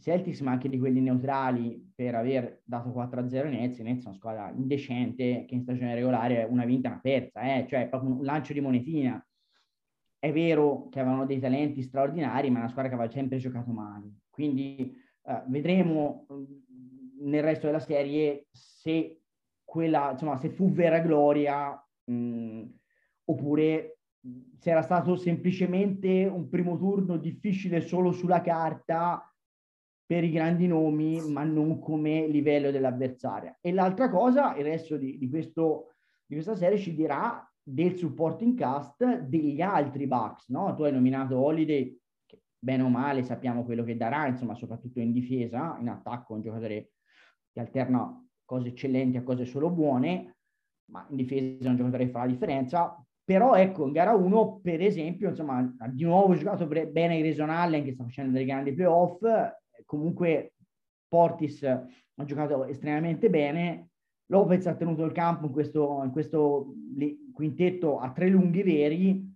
Celtics, 0.00 0.40
ma 0.40 0.52
anche 0.52 0.68
di 0.68 0.78
quelli 0.78 1.00
neutrali 1.00 1.92
per 1.94 2.14
aver 2.14 2.60
dato 2.64 2.90
4-0 2.90 3.44
ai 3.44 3.50
Nets. 3.50 3.78
I 3.78 3.82
Nets 3.82 4.02
sono 4.02 4.10
una 4.10 4.18
squadra 4.18 4.50
indecente 4.50 5.44
che 5.46 5.54
in 5.54 5.62
stagione 5.62 5.94
regolare 5.94 6.44
una 6.44 6.64
vinta 6.64 6.88
e 6.88 6.90
una 6.92 7.00
persa, 7.00 7.40
eh? 7.42 7.66
cioè 7.68 7.88
proprio 7.88 8.12
un 8.12 8.24
lancio 8.24 8.52
di 8.52 8.60
monetina. 8.60 9.24
È 10.18 10.32
vero 10.32 10.88
che 10.90 11.00
avevano 11.00 11.26
dei 11.26 11.38
talenti 11.38 11.82
straordinari, 11.82 12.50
ma 12.50 12.58
è 12.58 12.60
una 12.60 12.70
squadra 12.70 12.90
che 12.90 12.96
aveva 12.96 13.12
sempre 13.12 13.38
giocato 13.38 13.70
male. 13.70 14.10
Quindi 14.30 14.94
eh, 15.22 15.42
vedremo 15.46 16.26
mm, 16.32 16.44
nel 17.28 17.42
resto 17.42 17.66
della 17.66 17.80
serie 17.80 18.46
se 18.50 19.20
quella, 19.64 20.12
insomma, 20.12 20.36
se 20.36 20.48
fu 20.48 20.70
vera 20.70 21.00
gloria 21.00 21.70
mh, 22.04 22.12
mm, 22.12 22.62
oppure 23.24 23.98
se 24.58 24.70
era 24.70 24.82
stato 24.82 25.16
semplicemente 25.16 26.26
un 26.26 26.48
primo 26.48 26.76
turno 26.76 27.16
difficile 27.16 27.80
solo 27.80 28.10
sulla 28.12 28.40
carta 28.40 29.30
per 30.06 30.22
i 30.22 30.30
grandi 30.30 30.68
nomi, 30.68 31.20
ma 31.28 31.42
non 31.42 31.80
come 31.80 32.28
livello 32.28 32.70
dell'avversaria. 32.70 33.58
E 33.60 33.72
l'altra 33.72 34.08
cosa, 34.08 34.54
il 34.54 34.62
resto 34.62 34.96
di, 34.96 35.18
di, 35.18 35.28
questo, 35.28 35.94
di 36.24 36.34
questa 36.34 36.54
serie 36.54 36.78
ci 36.78 36.94
dirà 36.94 37.44
del 37.60 37.96
supporting 37.96 38.56
cast 38.56 39.04
degli 39.22 39.60
altri 39.60 40.06
Bucks, 40.06 40.48
no? 40.50 40.72
Tu 40.76 40.84
hai 40.84 40.92
nominato 40.92 41.36
Holiday, 41.38 41.98
che 42.24 42.42
bene 42.56 42.84
o 42.84 42.88
male 42.88 43.24
sappiamo 43.24 43.64
quello 43.64 43.82
che 43.82 43.96
darà, 43.96 44.28
insomma, 44.28 44.54
soprattutto 44.54 45.00
in 45.00 45.10
difesa, 45.10 45.76
in 45.80 45.88
attacco, 45.88 46.34
un 46.34 46.42
giocatore 46.42 46.92
che 47.52 47.58
alterna 47.58 48.24
cose 48.44 48.68
eccellenti 48.68 49.16
a 49.16 49.24
cose 49.24 49.44
solo 49.44 49.70
buone, 49.70 50.36
ma 50.92 51.04
in 51.10 51.16
difesa 51.16 51.66
è 51.66 51.70
un 51.70 51.76
giocatore 51.76 52.04
che 52.04 52.10
fa 52.12 52.20
la 52.20 52.26
differenza. 52.26 53.04
Però 53.24 53.56
ecco, 53.56 53.86
in 53.86 53.92
gara 53.92 54.14
1, 54.14 54.60
per 54.62 54.80
esempio, 54.80 55.30
insomma, 55.30 55.74
ha 55.78 55.88
di 55.88 56.04
nuovo 56.04 56.36
giocato 56.36 56.68
bene 56.68 57.18
Grayson 57.18 57.50
Allen 57.50 57.82
che 57.82 57.92
sta 57.94 58.04
facendo 58.04 58.30
dei 58.30 58.44
grandi 58.44 58.72
playoff, 58.72 59.20
comunque 59.84 60.54
Portis 61.08 61.62
ha 61.62 62.24
giocato 62.24 62.64
estremamente 62.64 63.28
bene, 63.28 63.90
Lopez 64.26 64.66
ha 64.66 64.74
tenuto 64.74 65.04
il 65.04 65.12
campo 65.12 65.46
in 65.46 65.52
questo, 65.52 66.00
in 66.04 66.10
questo 66.10 66.74
quintetto 67.32 67.98
a 67.98 68.10
tre 68.10 68.28
lunghi 68.28 68.62
veri, 68.62 69.34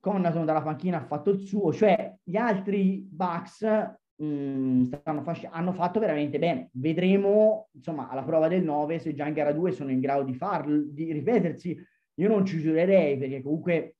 Connaton 0.00 0.44
dalla 0.44 0.62
panchina 0.62 0.98
ha 0.98 1.06
fatto 1.06 1.30
il 1.30 1.38
suo, 1.38 1.72
cioè 1.72 2.12
gli 2.24 2.36
altri 2.36 3.06
Bucks 3.08 3.62
mh, 4.16 4.24
mm, 4.24 4.92
hanno 5.50 5.72
fatto 5.72 6.00
veramente 6.00 6.40
bene. 6.40 6.70
Vedremo, 6.72 7.68
insomma, 7.70 8.08
alla 8.08 8.24
prova 8.24 8.48
del 8.48 8.64
9 8.64 8.98
se 8.98 9.14
già 9.14 9.28
in 9.28 9.34
gara 9.34 9.52
2 9.52 9.70
sono 9.70 9.92
in 9.92 10.00
grado 10.00 10.24
di 10.24 10.34
farlo, 10.34 10.82
di 10.86 11.12
ripetersi. 11.12 11.78
Io 12.14 12.28
non 12.28 12.44
ci 12.44 12.58
giurerei 12.58 13.16
perché 13.16 13.42
comunque 13.42 13.96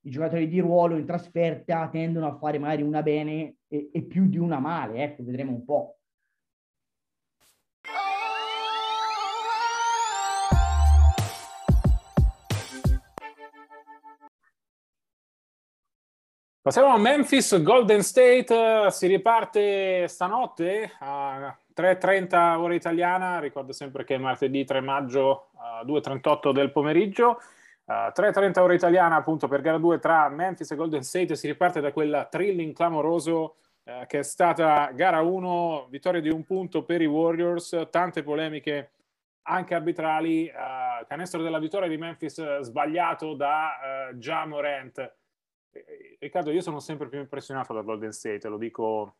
i 0.00 0.10
giocatori 0.10 0.48
di 0.48 0.58
ruolo 0.58 0.96
in 0.96 1.06
trasferta 1.06 1.88
tendono 1.88 2.26
a 2.26 2.36
fare 2.36 2.58
magari 2.58 2.82
una 2.82 3.02
bene 3.02 3.56
e, 3.74 3.90
e 3.92 4.02
più 4.02 4.26
di 4.28 4.38
una 4.38 4.60
male, 4.60 5.02
ecco, 5.02 5.24
vedremo 5.24 5.50
un 5.50 5.64
po'. 5.64 5.98
Passiamo 16.62 16.94
a 16.94 16.98
Memphis, 16.98 17.60
Golden 17.62 18.02
State, 18.02 18.90
si 18.90 19.06
riparte 19.06 20.08
stanotte 20.08 20.92
a 21.00 21.54
3.30 21.76 22.56
ora 22.56 22.74
italiana, 22.74 23.38
ricordo 23.38 23.72
sempre 23.72 24.04
che 24.04 24.14
è 24.14 24.18
martedì 24.18 24.64
3 24.64 24.80
maggio 24.80 25.50
a 25.56 25.84
2.38 25.84 26.52
del 26.52 26.72
pomeriggio, 26.72 27.38
uh, 27.84 27.92
3.30 28.16 28.60
ora 28.60 28.72
italiana 28.72 29.16
appunto 29.16 29.46
per 29.46 29.60
gara 29.60 29.76
2 29.76 29.98
tra 29.98 30.26
Memphis 30.30 30.70
e 30.70 30.76
Golden 30.76 31.02
State, 31.02 31.36
si 31.36 31.48
riparte 31.48 31.82
da 31.82 31.92
quella 31.92 32.24
thrilling 32.24 32.72
clamoroso 32.72 33.56
uh, 33.84 34.06
che 34.06 34.18
è 34.18 34.22
stata 34.22 34.90
gara 34.94 35.20
1, 35.20 35.86
vittoria 35.90 36.20
di 36.20 36.30
un 36.30 36.44
punto 36.44 36.84
per 36.84 37.00
i 37.00 37.06
Warriors, 37.06 37.88
tante 37.90 38.22
polemiche 38.22 38.90
anche 39.42 39.74
arbitrali, 39.74 40.48
uh, 40.48 41.06
canestro 41.06 41.42
della 41.42 41.58
vittoria 41.58 41.88
di 41.88 41.98
Memphis 41.98 42.60
sbagliato 42.60 43.34
da 43.34 44.10
uh, 44.10 44.16
Ja 44.16 44.46
Morant, 44.46 45.16
Riccardo, 46.18 46.50
io 46.50 46.60
sono 46.60 46.78
sempre 46.78 47.08
più 47.08 47.18
impressionato 47.18 47.72
da 47.72 47.82
Golden 47.82 48.12
State, 48.12 48.48
lo 48.48 48.58
dico, 48.58 49.16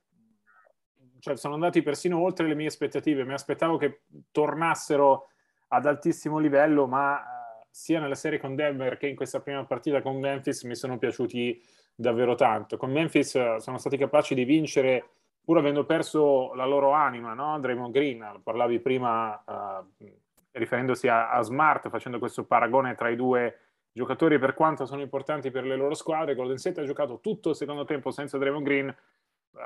cioè 1.18 1.36
sono 1.36 1.54
andati 1.54 1.82
persino 1.82 2.20
oltre 2.20 2.46
le 2.46 2.54
mie 2.54 2.68
aspettative, 2.68 3.24
mi 3.24 3.32
aspettavo 3.32 3.76
che 3.76 4.02
tornassero 4.30 5.28
ad 5.68 5.86
altissimo 5.86 6.38
livello, 6.38 6.86
ma 6.86 7.16
uh, 7.16 7.66
sia 7.70 7.98
nella 7.98 8.14
serie 8.14 8.38
con 8.38 8.54
Denver 8.54 8.96
che 8.96 9.08
in 9.08 9.16
questa 9.16 9.40
prima 9.40 9.64
partita 9.64 10.00
con 10.00 10.18
Memphis 10.20 10.62
mi 10.62 10.76
sono 10.76 10.96
piaciuti 10.96 11.60
davvero 11.94 12.34
tanto. 12.34 12.76
Con 12.76 12.90
Memphis 12.90 13.34
uh, 13.34 13.58
sono 13.58 13.78
stati 13.78 13.96
capaci 13.96 14.34
di 14.34 14.44
vincere 14.44 15.08
pur 15.44 15.58
avendo 15.58 15.84
perso 15.84 16.54
la 16.54 16.64
loro 16.64 16.92
anima, 16.92 17.34
no? 17.34 17.58
Draymond 17.60 17.92
Green, 17.92 18.40
parlavi 18.42 18.80
prima 18.80 19.42
uh, 19.46 20.06
riferendosi 20.52 21.08
a, 21.08 21.30
a 21.30 21.42
Smart, 21.42 21.88
facendo 21.90 22.18
questo 22.18 22.44
paragone 22.44 22.94
tra 22.94 23.10
i 23.10 23.16
due 23.16 23.58
giocatori 23.92 24.38
per 24.38 24.54
quanto 24.54 24.86
sono 24.86 25.02
importanti 25.02 25.50
per 25.50 25.64
le 25.64 25.76
loro 25.76 25.94
squadre. 25.94 26.34
Golden 26.34 26.56
State 26.56 26.80
ha 26.80 26.84
giocato 26.84 27.20
tutto 27.20 27.50
il 27.50 27.56
secondo 27.56 27.84
tempo 27.84 28.10
senza 28.10 28.38
Draymond 28.38 28.64
Green, 28.64 28.96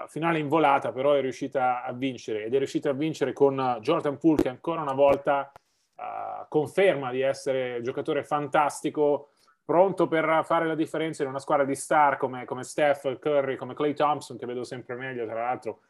finale 0.09 0.39
in 0.39 0.49
volata 0.49 0.93
però 0.93 1.13
è 1.13 1.21
riuscita 1.21 1.83
a 1.83 1.93
vincere 1.93 2.45
ed 2.45 2.55
è 2.55 2.59
riuscita 2.59 2.91
a 2.91 2.93
vincere 2.93 3.33
con 3.33 3.79
Jordan 3.81 4.19
Poole 4.19 4.43
che 4.43 4.49
ancora 4.49 4.83
una 4.83 4.93
volta 4.93 5.51
uh, 5.97 6.47
conferma 6.49 7.11
di 7.11 7.23
essere 7.23 7.81
giocatore 7.83 8.23
fantastico, 8.25 9.31
pronto 9.69 10.09
per 10.09 10.45
fare 10.47 10.67
la 10.67 10.75
differenza 10.75 11.23
in 11.23 11.29
una 11.29 11.39
squadra 11.39 11.67
di 11.67 11.75
star 11.75 12.17
come, 12.17 12.47
come 12.47 12.65
Steph 12.65 13.19
Curry, 13.19 13.57
come 13.57 13.75
Clay 13.75 13.93
Thompson 13.93 14.39
che 14.39 14.47
vedo 14.47 14.65
sempre 14.65 14.95
meglio 14.95 15.27
tra 15.27 15.43
l'altro, 15.43 15.81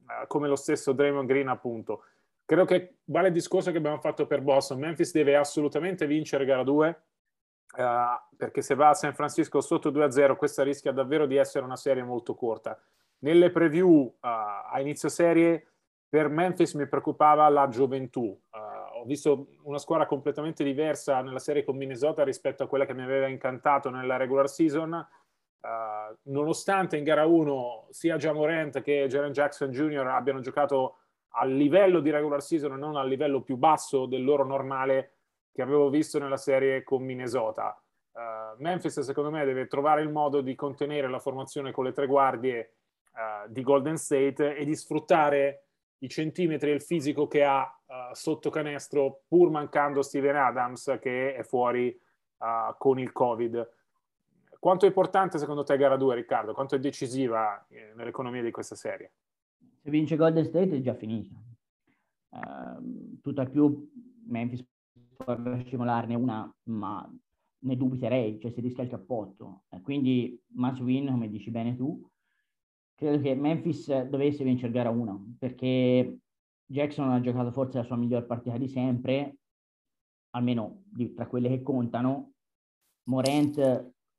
uh, 0.00 0.26
come 0.26 0.48
lo 0.48 0.54
stesso 0.54 0.92
Draymond 0.92 1.26
Green 1.26 1.48
appunto. 1.48 2.04
Credo 2.44 2.66
che 2.66 2.96
vale 3.04 3.28
il 3.28 3.32
discorso 3.32 3.70
che 3.70 3.78
abbiamo 3.78 4.00
fatto 4.00 4.26
per 4.26 4.42
Boston. 4.42 4.80
Memphis 4.80 5.12
deve 5.12 5.34
assolutamente 5.34 6.06
vincere 6.06 6.44
gara 6.44 6.62
2 6.62 7.02
Uh, 7.74 8.36
perché 8.36 8.60
se 8.60 8.74
va 8.74 8.90
a 8.90 8.94
San 8.94 9.14
Francisco 9.14 9.62
sotto 9.62 9.90
2-0 9.90 10.36
questa 10.36 10.62
rischia 10.62 10.92
davvero 10.92 11.24
di 11.24 11.36
essere 11.36 11.64
una 11.64 11.76
serie 11.76 12.02
molto 12.02 12.34
corta. 12.34 12.78
Nelle 13.20 13.50
preview 13.50 13.88
uh, 13.88 14.18
a 14.20 14.78
inizio 14.78 15.08
serie 15.08 15.68
per 16.06 16.28
Memphis 16.28 16.74
mi 16.74 16.86
preoccupava 16.86 17.48
la 17.48 17.68
gioventù. 17.68 18.24
Uh, 18.50 18.71
ho 19.02 19.04
visto 19.04 19.48
una 19.64 19.78
squadra 19.78 20.06
completamente 20.06 20.62
diversa 20.62 21.20
nella 21.22 21.40
serie 21.40 21.64
con 21.64 21.76
Minnesota 21.76 22.22
rispetto 22.22 22.62
a 22.62 22.68
quella 22.68 22.86
che 22.86 22.94
mi 22.94 23.02
aveva 23.02 23.26
incantato 23.26 23.90
nella 23.90 24.16
regular 24.16 24.48
season. 24.48 25.04
nonostante 26.24 26.96
in 26.96 27.04
gara 27.04 27.26
1 27.26 27.88
sia 27.90 28.16
Jamorant 28.16 28.80
che 28.80 29.06
Jaren 29.08 29.32
Jackson 29.32 29.70
Jr. 29.70 30.06
abbiano 30.06 30.38
giocato 30.38 30.98
a 31.30 31.44
livello 31.44 31.98
di 31.98 32.10
regular 32.10 32.42
season 32.42 32.74
e 32.74 32.76
non 32.76 32.96
a 32.96 33.02
livello 33.02 33.42
più 33.42 33.56
basso 33.56 34.06
del 34.06 34.22
loro 34.22 34.44
normale, 34.44 35.14
che 35.52 35.62
avevo 35.62 35.90
visto 35.90 36.20
nella 36.20 36.36
serie 36.36 36.84
con 36.84 37.02
Minnesota. 37.02 37.76
Uh, 38.12 38.60
Memphis, 38.62 39.00
secondo 39.00 39.30
me, 39.30 39.44
deve 39.44 39.66
trovare 39.66 40.02
il 40.02 40.10
modo 40.10 40.42
di 40.42 40.54
contenere 40.54 41.08
la 41.08 41.18
formazione 41.18 41.72
con 41.72 41.84
le 41.84 41.92
tre 41.92 42.06
guardie 42.06 42.74
uh, 43.14 43.50
di 43.50 43.62
Golden 43.62 43.96
State 43.96 44.54
e 44.54 44.64
di 44.64 44.76
sfruttare 44.76 45.64
i 46.02 46.08
centimetri 46.08 46.70
e 46.70 46.74
il 46.74 46.82
fisico 46.82 47.26
che 47.26 47.44
ha 47.44 47.62
uh, 47.62 48.14
sotto 48.14 48.50
canestro, 48.50 49.22
pur 49.26 49.50
mancando 49.50 50.02
Steven 50.02 50.36
Adams, 50.36 50.98
che 51.00 51.34
è 51.34 51.42
fuori 51.42 51.98
con 52.76 52.98
il 52.98 53.12
Covid. 53.12 53.70
Quanto 54.58 54.84
è 54.84 54.88
importante 54.88 55.38
secondo 55.38 55.62
te 55.62 55.76
gara 55.76 55.96
2, 55.96 56.14
Riccardo? 56.14 56.54
Quanto 56.54 56.74
è 56.74 56.80
decisiva 56.80 57.64
eh, 57.68 57.92
nell'economia 57.94 58.42
di 58.42 58.50
questa 58.50 58.74
serie? 58.74 59.12
Se 59.80 59.90
vince 59.90 60.16
Golden 60.16 60.44
State 60.44 60.76
è 60.76 60.80
già 60.80 60.94
finita. 60.94 61.34
Uh, 62.30 63.20
tutt'al 63.20 63.50
più 63.50 63.90
Memphis 64.26 64.64
per 65.16 65.62
scimolarne 65.66 66.14
una, 66.14 66.52
ma 66.64 67.12
ne 67.58 67.76
dubiterei, 67.76 68.40
cioè 68.40 68.50
si 68.50 68.60
rischia 68.60 68.84
il 68.84 68.90
cappotto. 68.90 69.64
Quindi 69.82 70.40
must 70.54 70.80
win, 70.80 71.06
come 71.06 71.28
dici 71.28 71.50
bene 71.50 71.76
tu. 71.76 72.08
Credo 72.94 73.20
che 73.20 73.34
Memphis 73.34 74.02
dovesse 74.02 74.44
vincere 74.44 74.72
gara 74.72 74.90
1, 74.90 75.36
perché 75.38 76.18
Jackson 76.64 77.10
ha 77.10 77.20
giocato 77.20 77.50
forse 77.50 77.78
la 77.78 77.84
sua 77.84 77.96
miglior 77.96 78.26
partita 78.26 78.56
di 78.56 78.68
sempre, 78.68 79.36
almeno 80.30 80.82
di, 80.84 81.12
tra 81.12 81.26
quelle 81.26 81.48
che 81.48 81.62
contano. 81.62 82.32
Morant 83.04 83.58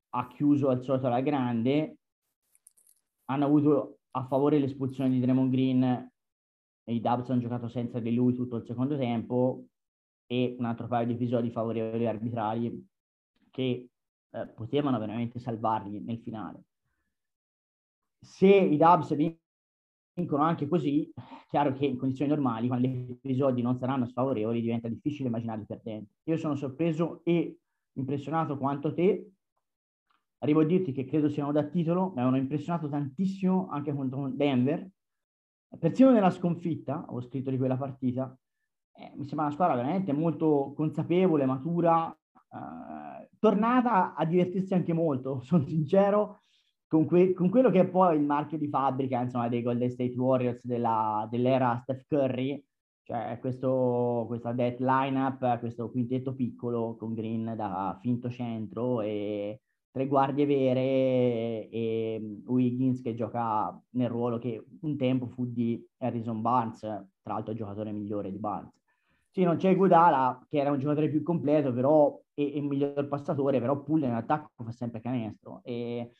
ha 0.09 0.27
chiuso 0.27 0.69
al 0.69 0.83
solito 0.83 1.07
alla 1.07 1.21
grande, 1.21 1.97
hanno 3.25 3.45
avuto 3.45 3.99
a 4.11 4.25
favore 4.25 4.59
l'espulsione 4.59 5.09
di 5.09 5.19
Draymond 5.19 5.51
Green 5.51 5.83
e 6.85 6.93
i 6.93 6.99
Dubs 6.99 7.29
hanno 7.29 7.39
giocato 7.39 7.69
senza 7.69 7.99
di 7.99 8.13
lui 8.13 8.33
tutto 8.33 8.57
il 8.57 8.65
secondo 8.65 8.97
tempo, 8.97 9.65
e 10.27 10.55
un 10.57 10.65
altro 10.65 10.87
paio 10.87 11.05
di 11.05 11.13
episodi 11.13 11.51
favorevoli 11.51 12.07
arbitrali 12.07 12.87
che 13.51 13.89
eh, 14.29 14.47
potevano 14.47 14.97
veramente 14.99 15.39
salvarli 15.39 15.99
nel 15.99 16.19
finale. 16.19 16.63
Se 18.23 18.47
i 18.47 18.77
Dubs 18.77 19.13
vincono 20.15 20.43
anche 20.43 20.67
così, 20.67 21.11
chiaro 21.49 21.73
che 21.73 21.85
in 21.85 21.97
condizioni 21.97 22.31
normali, 22.31 22.67
quando 22.67 22.87
gli 22.87 23.11
episodi 23.21 23.61
non 23.61 23.77
saranno 23.77 24.05
sfavorevoli, 24.05 24.61
diventa 24.61 24.87
difficile 24.87 25.27
immaginarli 25.27 25.65
perdenti. 25.65 26.13
Io 26.23 26.37
sono 26.37 26.55
sorpreso 26.55 27.21
e 27.23 27.59
impressionato 27.93 28.57
quanto 28.57 28.93
te. 28.93 29.31
Arrivo 30.39 30.61
a 30.61 30.65
dirti 30.65 30.93
che 30.93 31.05
credo 31.05 31.29
siano 31.29 31.51
da 31.51 31.63
titolo, 31.63 32.07
mi 32.07 32.19
avevano 32.19 32.37
impressionato 32.37 32.87
tantissimo 32.89 33.67
anche 33.69 33.93
contro 33.93 34.29
Denver. 34.29 34.89
Persino 35.77 36.11
nella 36.11 36.29
sconfitta, 36.29 37.05
ho 37.09 37.21
scritto 37.21 37.49
di 37.49 37.57
quella 37.57 37.77
partita, 37.77 38.37
eh, 38.95 39.11
mi 39.15 39.25
sembra 39.25 39.45
una 39.45 39.53
squadra 39.53 39.75
veramente 39.75 40.13
molto 40.13 40.73
consapevole, 40.75 41.45
matura, 41.45 42.11
eh, 42.11 43.29
tornata 43.39 44.13
a 44.13 44.25
divertirsi 44.25 44.73
anche 44.73 44.93
molto, 44.93 45.41
sono 45.43 45.65
sincero, 45.65 46.42
con, 46.93 47.07
que- 47.07 47.33
con, 47.33 47.49
quello 47.49 47.71
che 47.71 47.79
è 47.79 47.87
poi 47.87 48.15
il 48.17 48.23
marchio 48.23 48.59
di 48.59 48.67
fabbrica 48.67 49.19
insomma, 49.19 49.49
dei 49.49 49.63
Golden 49.63 49.89
State 49.89 50.13
Warriors 50.15 50.63
della, 50.63 51.27
dell'era 51.27 51.79
Steph 51.81 52.05
Curry, 52.07 52.63
cioè 53.01 53.39
questo, 53.41 54.25
questa 54.27 54.51
death 54.51 54.79
lineup, 54.79 55.57
questo 55.57 55.89
quintetto 55.89 56.35
piccolo 56.35 56.95
con 56.95 57.15
Green 57.15 57.55
da 57.57 57.97
finto 57.99 58.29
centro 58.29 59.01
e 59.01 59.59
tre 59.89 60.05
guardie 60.05 60.45
vere 60.45 60.81
e, 60.81 61.69
e 61.71 62.41
Wiggins 62.45 63.01
che 63.01 63.15
gioca 63.15 63.75
nel 63.93 64.09
ruolo 64.09 64.37
che 64.37 64.63
un 64.81 64.95
tempo 64.95 65.25
fu 65.25 65.47
di 65.47 65.83
Harrison 65.97 66.41
Barnes, 66.41 66.79
tra 66.81 67.33
l'altro 67.33 67.53
il 67.53 67.57
giocatore 67.57 67.91
migliore 67.91 68.29
di 68.29 68.37
Barnes. 68.37 68.71
Sì, 69.31 69.41
non 69.41 69.57
c'è 69.57 69.75
Gudala, 69.75 70.45
che 70.47 70.59
era 70.59 70.69
un 70.69 70.77
giocatore 70.77 71.09
più 71.09 71.23
completo, 71.23 71.73
però 71.73 72.21
è 72.35 72.59
un 72.59 72.67
miglior 72.67 73.07
passatore, 73.07 73.59
però 73.59 73.81
Pull 73.81 74.03
in 74.03 74.11
attacco 74.11 74.63
fa 74.63 74.71
sempre 74.71 75.01
canestro. 75.01 75.61
E 75.63 76.11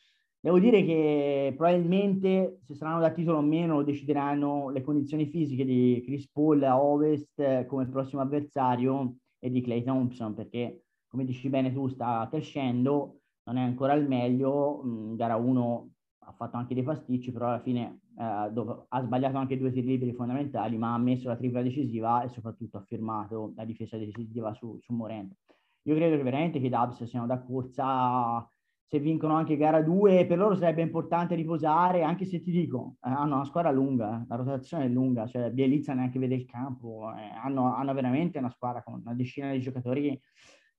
devo 0.44 0.58
dire 0.58 0.84
che 0.84 1.54
probabilmente 1.56 2.58
se 2.60 2.74
saranno 2.74 3.00
da 3.00 3.10
titolo 3.12 3.38
o 3.38 3.40
meno 3.40 3.82
decideranno 3.82 4.68
le 4.68 4.82
condizioni 4.82 5.24
fisiche 5.24 5.64
di 5.64 6.02
Chris 6.04 6.28
Paul 6.30 6.62
a 6.64 6.78
Ovest 6.78 7.64
come 7.64 7.88
prossimo 7.88 8.20
avversario 8.20 9.16
e 9.38 9.50
di 9.50 9.62
Clay 9.62 9.82
Thompson, 9.82 10.34
perché 10.34 10.82
come 11.08 11.24
dici 11.24 11.48
bene 11.48 11.72
tu 11.72 11.88
sta 11.88 12.28
crescendo, 12.28 13.20
non 13.44 13.56
è 13.56 13.62
ancora 13.62 13.94
al 13.94 14.06
meglio, 14.06 14.82
in 14.84 15.16
gara 15.16 15.36
1 15.36 15.90
ha 16.26 16.32
fatto 16.32 16.58
anche 16.58 16.74
dei 16.74 16.82
pasticci, 16.82 17.32
però 17.32 17.46
alla 17.46 17.62
fine 17.62 18.00
eh, 18.18 18.50
dove 18.52 18.84
ha 18.86 19.02
sbagliato 19.02 19.38
anche 19.38 19.56
due 19.56 19.72
tiri 19.72 19.86
liberi 19.86 20.12
fondamentali, 20.12 20.76
ma 20.76 20.92
ha 20.92 20.98
messo 20.98 21.28
la 21.28 21.36
tripla 21.36 21.62
decisiva 21.62 22.22
e 22.22 22.28
soprattutto 22.28 22.76
ha 22.76 22.84
firmato 22.86 23.54
la 23.56 23.64
difesa 23.64 23.96
decisiva 23.96 24.52
su, 24.52 24.76
su 24.82 24.92
Morente. 24.92 25.36
Io 25.84 25.94
credo 25.94 26.16
che 26.18 26.22
veramente 26.22 26.60
che 26.60 26.66
i 26.66 26.70
Dubs 26.70 27.02
siano 27.04 27.26
da 27.26 27.42
corsa 27.42 28.46
se 28.86 28.98
vincono 28.98 29.34
anche 29.34 29.56
gara 29.56 29.82
2, 29.82 30.26
per 30.26 30.38
loro 30.38 30.54
sarebbe 30.54 30.82
importante 30.82 31.34
riposare, 31.34 32.02
anche 32.02 32.24
se 32.24 32.40
ti 32.40 32.50
dico, 32.50 32.96
eh, 33.02 33.08
hanno 33.08 33.36
una 33.36 33.44
squadra 33.44 33.70
lunga, 33.70 34.20
eh, 34.20 34.24
la 34.28 34.36
rotazione 34.36 34.84
è 34.84 34.88
lunga, 34.88 35.26
cioè 35.26 35.50
Bielizza 35.50 35.94
neanche 35.94 36.18
vede 36.18 36.34
il 36.34 36.44
campo, 36.44 37.12
eh, 37.16 37.30
hanno, 37.42 37.74
hanno, 37.74 37.94
veramente 37.94 38.38
una 38.38 38.50
squadra 38.50 38.82
con 38.82 39.00
una 39.02 39.14
decina 39.14 39.52
di 39.52 39.60
giocatori 39.60 40.20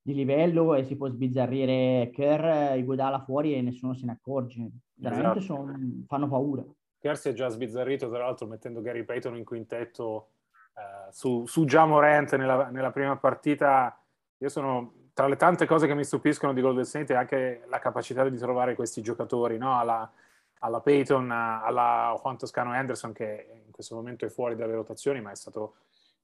di 0.02 0.14
livello 0.14 0.76
e 0.76 0.84
si 0.84 0.96
può 0.96 1.10
sbizzarrire 1.10 2.12
Kerr, 2.14 2.78
Iguodala 2.78 3.24
fuori 3.24 3.56
e 3.56 3.62
nessuno 3.62 3.96
se 3.96 4.06
ne 4.06 4.12
accorge. 4.12 4.70
Veramente 4.94 5.40
esatto. 5.40 5.66
sono, 5.66 5.74
fanno 6.06 6.28
paura. 6.28 6.64
Kerr 7.00 7.16
si 7.16 7.30
è 7.30 7.34
già 7.34 7.50
sbizzarrito, 7.50 8.08
tra 8.10 8.20
l'altro, 8.20 8.46
mettendo 8.46 8.82
Gary 8.82 9.04
Payton 9.04 9.36
in 9.36 9.44
quintetto 9.44 10.30
eh, 10.76 11.12
su, 11.12 11.46
su 11.48 11.66
già 11.66 11.86
Morant 11.86 12.36
nella, 12.36 12.70
nella 12.70 12.92
prima 12.92 13.18
partita. 13.18 14.00
Io 14.38 14.50
sono 14.50 14.94
tra 15.16 15.28
le 15.28 15.38
tante 15.38 15.66
cose 15.66 15.88
che 15.88 15.96
mi 15.96 16.04
stupiscono 16.04 16.52
di 16.52 16.60
Golden 16.60 16.84
State 16.84 17.14
è 17.14 17.16
anche 17.16 17.62
la 17.70 17.80
capacità 17.80 18.28
di 18.28 18.38
trovare 18.38 18.76
questi 18.76 19.02
giocatori, 19.02 19.58
no? 19.58 19.80
alla, 19.80 20.12
alla 20.60 20.82
Peyton, 20.82 21.32
alla 21.32 22.20
Juan 22.22 22.38
Toscano 22.38 22.74
Anderson, 22.74 23.14
che 23.14 23.62
in 23.66 23.72
questo 23.72 23.96
momento 23.96 24.26
è 24.26 24.30
fuori 24.30 24.58
dalle 24.58 24.74
rotazioni, 24.74 25.22
ma 25.22 25.32
è 25.32 25.36
stato 25.36 25.76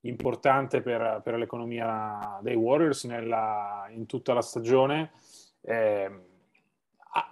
importante 0.01 0.81
per, 0.81 1.21
per 1.23 1.35
l'economia 1.35 2.37
dei 2.41 2.55
Warriors 2.55 3.05
nella, 3.05 3.87
in 3.91 4.07
tutta 4.07 4.33
la 4.33 4.41
stagione. 4.41 5.11
Eh, 5.61 6.11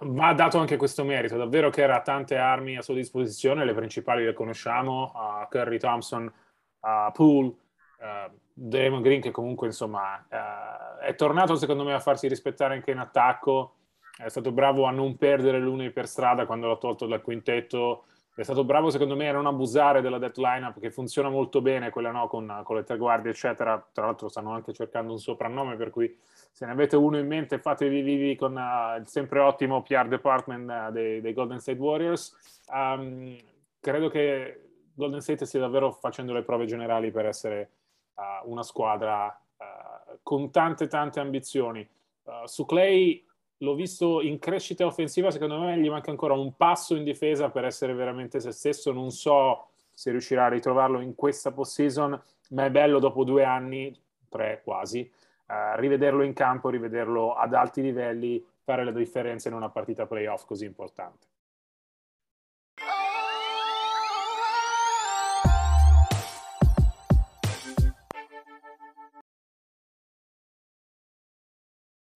va 0.00 0.32
dato 0.32 0.56
anche 0.56 0.78
questo 0.78 1.04
merito, 1.04 1.36
davvero 1.36 1.68
che 1.68 1.82
era 1.82 2.00
tante 2.00 2.38
armi 2.38 2.78
a 2.78 2.82
sua 2.82 2.94
disposizione, 2.94 3.66
le 3.66 3.74
principali 3.74 4.24
le 4.24 4.32
conosciamo, 4.32 5.12
uh, 5.14 5.46
Curry 5.50 5.78
Thompson, 5.78 6.24
uh, 6.80 7.12
Poole, 7.12 7.54
uh, 8.00 8.30
Draymond 8.52 9.02
Green 9.02 9.20
che 9.20 9.30
comunque 9.30 9.68
insomma 9.68 10.24
uh, 10.28 11.00
è 11.00 11.14
tornato 11.14 11.56
secondo 11.56 11.84
me 11.84 11.94
a 11.94 12.00
farsi 12.00 12.28
rispettare 12.28 12.74
anche 12.74 12.90
in 12.90 12.98
attacco, 12.98 13.74
è 14.16 14.28
stato 14.28 14.52
bravo 14.52 14.84
a 14.84 14.90
non 14.90 15.16
perdere 15.16 15.58
l'uni 15.58 15.90
per 15.90 16.06
strada 16.06 16.46
quando 16.46 16.68
l'ha 16.68 16.76
tolto 16.76 17.06
dal 17.06 17.22
quintetto, 17.22 18.04
è 18.34 18.42
stato 18.42 18.64
bravo 18.64 18.90
secondo 18.90 19.16
me 19.16 19.28
a 19.28 19.32
non 19.32 19.46
abusare 19.46 20.00
della 20.00 20.18
death 20.18 20.38
lineup 20.38 20.80
che 20.80 20.90
funziona 20.90 21.28
molto 21.28 21.60
bene, 21.60 21.90
quella 21.90 22.10
no 22.10 22.26
con, 22.26 22.62
con 22.64 22.76
le 22.76 22.84
tre 22.84 22.96
guardie 22.96 23.32
eccetera, 23.32 23.86
tra 23.92 24.06
l'altro 24.06 24.28
stanno 24.28 24.52
anche 24.52 24.72
cercando 24.72 25.12
un 25.12 25.18
soprannome 25.18 25.76
per 25.76 25.90
cui 25.90 26.16
se 26.50 26.64
ne 26.64 26.72
avete 26.72 26.96
uno 26.96 27.18
in 27.18 27.26
mente 27.26 27.58
fatevi 27.58 28.00
vivi 28.00 28.36
con 28.36 28.54
uh, 28.54 28.98
il 28.98 29.06
sempre 29.08 29.40
ottimo 29.40 29.82
PR 29.82 30.08
department 30.08 30.88
dei, 30.90 31.20
dei, 31.20 31.32
Golden 31.32 31.60
State 31.60 31.78
Warriors. 31.78 32.64
Um, 32.72 33.36
credo 33.78 34.08
che 34.08 34.70
Golden 34.94 35.20
State 35.20 35.44
stia 35.44 35.60
davvero 35.60 35.92
facendo 35.92 36.32
le 36.32 36.42
prove 36.42 36.66
generali 36.66 37.10
per 37.10 37.26
essere 37.26 37.70
uh, 38.20 38.50
una 38.50 38.62
squadra 38.62 39.34
con 40.22 40.50
tante 40.50 40.86
tante 40.86 41.20
ambizioni. 41.20 41.86
Uh, 42.22 42.46
su 42.46 42.64
Clay 42.64 43.24
l'ho 43.58 43.74
visto 43.74 44.20
in 44.20 44.38
crescita 44.38 44.86
offensiva, 44.86 45.30
secondo 45.30 45.58
me 45.58 45.78
gli 45.78 45.90
manca 45.90 46.10
ancora 46.10 46.34
un 46.34 46.56
passo 46.56 46.94
in 46.94 47.04
difesa 47.04 47.50
per 47.50 47.64
essere 47.64 47.92
veramente 47.92 48.40
se 48.40 48.52
stesso, 48.52 48.92
non 48.92 49.10
so 49.10 49.68
se 49.90 50.10
riuscirà 50.10 50.46
a 50.46 50.48
ritrovarlo 50.48 51.00
in 51.00 51.14
questa 51.14 51.52
post-season, 51.52 52.20
ma 52.50 52.64
è 52.64 52.70
bello 52.70 52.98
dopo 52.98 53.24
due 53.24 53.44
anni, 53.44 53.94
tre 54.28 54.62
quasi, 54.64 55.10
uh, 55.48 55.78
rivederlo 55.78 56.22
in 56.22 56.32
campo, 56.32 56.70
rivederlo 56.70 57.34
ad 57.34 57.52
alti 57.52 57.82
livelli, 57.82 58.44
fare 58.62 58.84
la 58.84 58.92
differenza 58.92 59.48
in 59.48 59.54
una 59.54 59.68
partita 59.68 60.06
playoff 60.06 60.44
così 60.46 60.64
importante. 60.64 61.26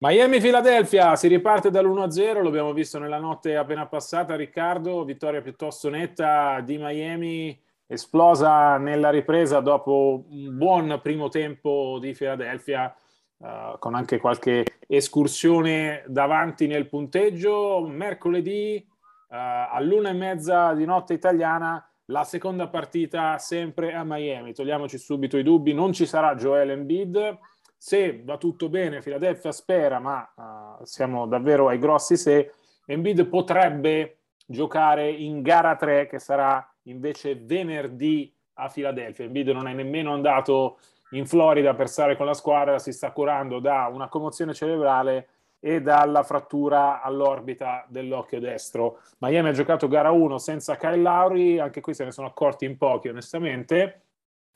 Miami-Philadelphia 0.07 1.15
si 1.15 1.27
riparte 1.27 1.71
dall'1-0, 1.71 2.43
l'abbiamo 2.43 2.73
visto 2.73 2.99
nella 2.99 3.17
notte 3.17 3.55
appena 3.55 3.87
passata, 3.87 4.35
Riccardo, 4.35 5.03
vittoria 5.03 5.41
piuttosto 5.41 5.89
netta 5.89 6.59
di 6.59 6.77
Miami, 6.77 7.59
esplosa 7.87 8.77
nella 8.77 9.09
ripresa 9.09 9.61
dopo 9.61 10.25
un 10.29 10.55
buon 10.55 10.99
primo 11.01 11.29
tempo 11.29 11.97
di 11.99 12.13
Philadelphia, 12.13 12.95
uh, 13.37 13.79
con 13.79 13.95
anche 13.95 14.19
qualche 14.19 14.63
escursione 14.85 16.03
davanti 16.05 16.67
nel 16.67 16.87
punteggio. 16.87 17.83
Mercoledì 17.87 18.85
uh, 18.87 19.35
all'una 19.71 20.09
e 20.09 20.13
mezza 20.13 20.75
di 20.75 20.85
notte 20.85 21.13
italiana, 21.13 21.83
la 22.09 22.23
seconda 22.23 22.67
partita 22.67 23.39
sempre 23.39 23.95
a 23.95 24.03
Miami. 24.03 24.53
Togliamoci 24.53 24.99
subito 24.99 25.39
i 25.39 25.41
dubbi, 25.41 25.73
non 25.73 25.93
ci 25.93 26.05
sarà 26.05 26.35
Joel 26.35 26.69
Embiid 26.69 27.39
se 27.77 28.21
va 28.23 28.37
tutto 28.37 28.69
bene, 28.69 29.01
Philadelphia 29.01 29.51
spera, 29.51 29.99
ma 29.99 30.27
uh, 30.35 30.83
siamo 30.83 31.27
davvero 31.27 31.67
ai 31.67 31.79
grossi 31.79 32.17
se, 32.17 32.51
Embiid 32.85 33.25
potrebbe 33.25 34.19
giocare 34.45 35.09
in 35.09 35.41
gara 35.41 35.75
3 35.75 36.07
che 36.07 36.19
sarà 36.19 36.67
invece 36.83 37.35
venerdì 37.35 38.33
a 38.53 38.69
Philadelphia. 38.69 39.25
Embiid 39.25 39.49
non 39.49 39.67
è 39.67 39.73
nemmeno 39.73 40.13
andato 40.13 40.79
in 41.11 41.25
Florida 41.25 41.73
per 41.73 41.87
stare 41.87 42.15
con 42.15 42.25
la 42.25 42.33
squadra, 42.33 42.79
si 42.79 42.91
sta 42.91 43.11
curando 43.11 43.59
da 43.59 43.89
una 43.91 44.07
commozione 44.07 44.53
cerebrale 44.53 45.29
e 45.59 45.81
dalla 45.81 46.23
frattura 46.23 47.01
all'orbita 47.01 47.85
dell'occhio 47.87 48.39
destro. 48.39 48.99
Miami 49.19 49.49
ha 49.49 49.53
giocato 49.53 49.87
gara 49.87 50.11
1 50.11 50.37
senza 50.37 50.75
Kyle 50.75 50.97
Lowry, 50.97 51.57
anche 51.57 51.81
qui 51.81 51.93
se 51.93 52.03
ne 52.03 52.11
sono 52.11 52.27
accorti 52.27 52.65
in 52.65 52.77
pochi 52.77 53.07
onestamente. 53.07 54.01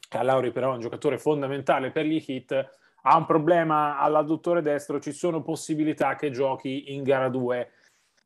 Kyle 0.08 0.24
Lowry 0.24 0.52
però 0.52 0.72
è 0.72 0.76
un 0.76 0.82
giocatore 0.82 1.18
fondamentale 1.18 1.92
per 1.92 2.06
gli 2.06 2.24
Heat, 2.26 2.70
ha 3.04 3.18
un 3.18 3.26
problema 3.26 3.98
all'adduttore 3.98 4.62
destro, 4.62 5.00
ci 5.00 5.12
sono 5.12 5.42
possibilità 5.42 6.16
che 6.16 6.32
giochi 6.32 6.94
in 6.94 7.04
gara 7.04 7.30
2. 7.30 7.72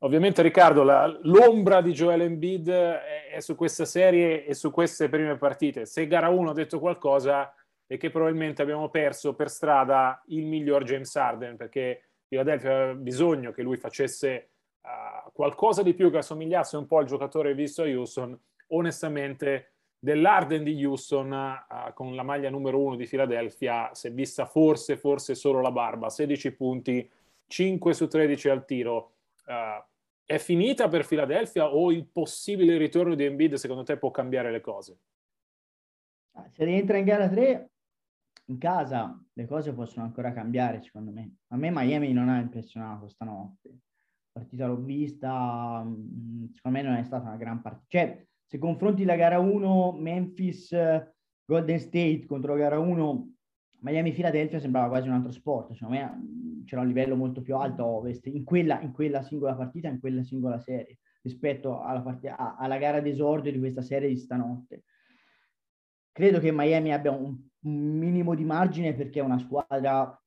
Ovviamente 0.00 0.42
Riccardo, 0.42 0.82
la, 0.82 1.06
l'ombra 1.22 1.80
di 1.80 1.92
Joel 1.92 2.22
Embiid 2.22 2.68
è, 2.68 3.30
è, 3.32 3.40
su 3.40 3.54
questa 3.54 3.84
serie 3.84 4.44
e 4.44 4.54
su 4.54 4.70
queste 4.70 5.08
prime 5.08 5.36
partite. 5.36 5.86
Se 5.86 6.06
gara 6.06 6.28
1 6.28 6.50
ha 6.50 6.52
detto 6.52 6.78
qualcosa 6.78 7.54
è 7.86 7.96
che 7.96 8.10
probabilmente 8.10 8.62
abbiamo 8.62 8.88
perso 8.90 9.34
per 9.34 9.48
strada 9.48 10.22
il 10.28 10.44
miglior 10.46 10.84
James 10.84 11.14
Harden 11.14 11.56
perché 11.56 12.02
Philadelphia 12.26 12.70
aveva 12.70 12.94
bisogno 12.94 13.52
che 13.52 13.62
lui 13.62 13.76
facesse 13.76 14.50
uh, 14.82 15.30
qualcosa 15.32 15.82
di 15.82 15.94
più 15.94 16.10
che 16.10 16.18
assomigliasse 16.18 16.76
un 16.76 16.86
po' 16.86 16.98
al 16.98 17.06
giocatore 17.06 17.54
visto 17.54 17.82
a 17.82 17.86
Houston. 17.86 18.38
Onestamente 18.68 19.73
dell'Arden 20.04 20.62
di 20.62 20.84
Houston 20.84 21.32
uh, 21.32 21.92
con 21.94 22.14
la 22.14 22.22
maglia 22.22 22.50
numero 22.50 22.78
uno 22.78 22.94
di 22.94 23.06
Philadelphia 23.06 23.88
si 23.94 24.08
è 24.08 24.12
vista 24.12 24.44
forse, 24.44 24.98
forse 24.98 25.34
solo 25.34 25.62
la 25.62 25.72
barba, 25.72 26.10
16 26.10 26.52
punti, 26.52 27.10
5 27.46 27.94
su 27.94 28.06
13 28.06 28.48
al 28.50 28.66
tiro. 28.66 29.14
Uh, 29.46 29.82
è 30.26 30.36
finita 30.36 30.88
per 30.88 31.06
Philadelphia 31.06 31.72
o 31.72 31.90
il 31.90 32.06
possibile 32.06 32.76
ritorno 32.76 33.14
di 33.14 33.24
Embiid 33.24 33.54
secondo 33.54 33.82
te 33.82 33.96
può 33.96 34.10
cambiare 34.10 34.50
le 34.50 34.60
cose? 34.60 34.98
Ah, 36.32 36.48
se 36.50 36.64
rientra 36.64 36.98
in 36.98 37.04
gara 37.04 37.28
3 37.28 37.70
in 38.48 38.58
casa 38.58 39.18
le 39.32 39.46
cose 39.46 39.72
possono 39.72 40.04
ancora 40.04 40.34
cambiare 40.34 40.82
secondo 40.82 41.12
me. 41.12 41.36
A 41.48 41.56
me 41.56 41.70
Miami 41.70 42.12
non 42.12 42.28
ha 42.28 42.38
impressionato 42.40 43.08
stanotte. 43.08 43.68
La 43.70 44.40
partita 44.40 44.66
l'ho 44.66 44.76
vista, 44.76 45.82
mm, 45.82 46.52
secondo 46.52 46.78
me 46.78 46.84
non 46.84 46.96
è 46.96 47.02
stata 47.04 47.28
una 47.28 47.36
gran 47.36 47.62
partita. 47.62 47.86
Cioè, 47.88 48.26
se 48.46 48.58
confronti 48.58 49.04
la 49.04 49.16
gara 49.16 49.38
1 49.38 49.92
Memphis 49.92 50.76
Golden 51.44 51.78
State 51.78 52.24
contro 52.26 52.54
la 52.54 52.60
gara 52.60 52.78
1 52.78 53.34
Miami 53.84 54.12
Philadelphia 54.12 54.58
sembrava 54.58 54.88
quasi 54.88 55.08
un 55.08 55.14
altro 55.14 55.30
sport, 55.30 55.72
secondo 55.72 55.94
me 55.94 56.10
mm, 56.10 56.64
c'era 56.64 56.80
un 56.80 56.86
livello 56.86 57.16
molto 57.16 57.42
più 57.42 57.54
alto 57.56 57.82
a 57.82 57.86
ovest 57.86 58.26
in 58.26 58.42
quella, 58.42 58.80
in 58.80 58.92
quella 58.92 59.22
singola 59.22 59.54
partita, 59.54 59.88
in 59.88 60.00
quella 60.00 60.22
singola 60.22 60.58
serie 60.58 60.98
rispetto 61.20 61.82
alla, 61.82 62.00
part- 62.00 62.34
alla 62.36 62.78
gara 62.78 63.00
d'esordio 63.00 63.52
di 63.52 63.58
questa 63.58 63.82
serie 63.82 64.08
di 64.08 64.16
stanotte. 64.16 64.84
Credo 66.12 66.38
che 66.38 66.52
Miami 66.52 66.92
abbia 66.92 67.10
un, 67.10 67.36
un 67.60 67.98
minimo 67.98 68.34
di 68.34 68.44
margine 68.44 68.94
perché 68.94 69.20
è 69.20 69.22
una 69.22 69.38
squadra 69.38 70.18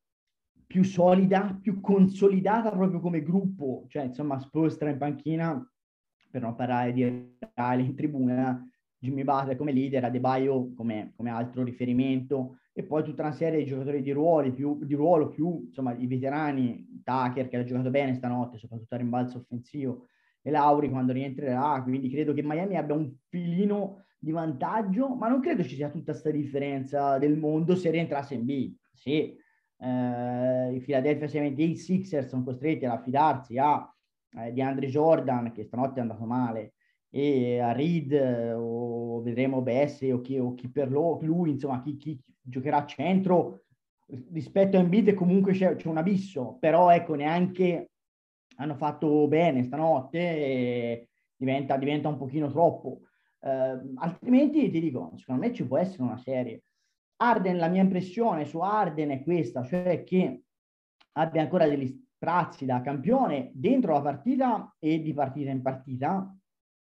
più 0.65 0.83
solida, 0.83 1.57
più 1.59 1.79
consolidata 1.79 2.71
proprio 2.71 2.99
come 2.99 3.23
gruppo, 3.23 3.85
cioè 3.87 4.03
insomma 4.03 4.37
Spostra 4.39 4.89
in 4.89 4.97
panchina 4.97 5.71
per 6.37 6.45
non 6.45 6.55
parlare 6.55 6.93
di 6.93 7.03
Riley 7.55 7.85
in 7.85 7.95
tribuna, 7.95 8.69
Jimmy 8.99 9.23
Butler 9.23 9.55
come 9.55 9.71
leader, 9.71 10.03
Adebayo 10.03 10.71
come, 10.75 11.13
come 11.15 11.31
altro 11.31 11.63
riferimento 11.63 12.59
e 12.73 12.83
poi 12.83 13.03
tutta 13.03 13.23
una 13.23 13.31
serie 13.31 13.57
di 13.57 13.65
giocatori 13.65 14.03
di, 14.03 14.11
ruoli 14.11 14.51
più, 14.51 14.77
di 14.83 14.93
ruolo 14.93 15.29
più, 15.29 15.63
insomma, 15.65 15.95
i 15.95 16.05
veterani, 16.05 17.01
Tucker 17.03 17.47
che 17.47 17.57
ha 17.57 17.63
giocato 17.63 17.89
bene 17.89 18.13
stanotte, 18.13 18.59
soprattutto 18.59 18.93
a 18.93 18.99
rimbalzo 18.99 19.39
offensivo, 19.39 20.09
e 20.43 20.51
Lauri 20.51 20.91
quando 20.91 21.11
rientrerà, 21.11 21.81
quindi 21.81 22.07
credo 22.07 22.33
che 22.33 22.43
Miami 22.43 22.77
abbia 22.77 22.93
un 22.93 23.11
filino 23.29 24.03
di 24.19 24.31
vantaggio, 24.31 25.15
ma 25.15 25.27
non 25.27 25.41
credo 25.41 25.63
ci 25.63 25.73
sia 25.73 25.89
tutta 25.89 26.11
questa 26.11 26.29
differenza 26.29 27.17
del 27.17 27.35
mondo 27.35 27.75
se 27.75 27.89
rientrasse 27.89 28.35
in 28.35 28.45
B. 28.45 28.75
Sì, 28.93 29.35
eh, 29.79 30.73
i 30.75 30.79
Philadelphia 30.81 31.27
76 31.27 31.75
Sixers 31.75 32.27
sono 32.27 32.43
costretti 32.43 32.85
ad 32.85 32.91
affidarsi 32.91 33.57
a 33.57 33.91
eh, 34.37 34.53
di 34.53 34.61
Andre 34.61 34.87
Jordan 34.87 35.51
che 35.51 35.63
stanotte 35.63 35.99
è 35.99 36.01
andato 36.01 36.25
male 36.25 36.73
e 37.09 37.59
a 37.59 37.71
Reed 37.71 38.13
o 38.55 39.21
vedremo 39.21 39.61
Bessi 39.61 40.11
o 40.11 40.21
chi, 40.21 40.37
o 40.37 40.53
chi 40.53 40.69
per 40.69 40.91
lo, 40.91 41.19
lui, 41.21 41.51
insomma, 41.51 41.81
chi, 41.81 41.97
chi, 41.97 42.19
giocherà 42.41 42.77
a 42.77 42.85
centro 42.85 43.63
rispetto 44.31 44.77
a 44.77 44.79
Embiid 44.79 45.13
comunque 45.13 45.53
c'è, 45.53 45.75
c'è, 45.75 45.87
un 45.87 45.97
abisso, 45.97 46.57
però 46.59 46.89
ecco 46.91 47.15
neanche 47.15 47.91
hanno 48.57 48.75
fatto 48.75 49.27
bene 49.27 49.63
stanotte 49.63 51.07
diventa, 51.37 51.77
diventa 51.77 52.07
un 52.07 52.17
pochino 52.17 52.49
troppo. 52.49 53.01
Eh, 53.39 53.79
altrimenti 53.95 54.69
ti 54.69 54.79
dico, 54.79 55.13
secondo 55.15 55.41
me 55.45 55.53
ci 55.53 55.65
può 55.65 55.77
essere 55.77 56.03
una 56.03 56.17
serie. 56.17 56.63
Arden, 57.17 57.57
la 57.57 57.67
mia 57.67 57.81
impressione 57.81 58.45
su 58.45 58.59
Arden 58.59 59.09
è 59.09 59.23
questa, 59.23 59.63
cioè 59.63 60.03
che 60.03 60.43
abbia 61.13 61.41
ancora 61.41 61.67
degli 61.67 62.05
sprazzi 62.17 62.65
da 62.65 62.81
campione 62.81 63.51
dentro 63.53 63.93
la 63.93 64.01
partita 64.01 64.75
e 64.79 65.01
di 65.01 65.13
partita 65.13 65.51
in 65.51 65.61
partita, 65.61 66.35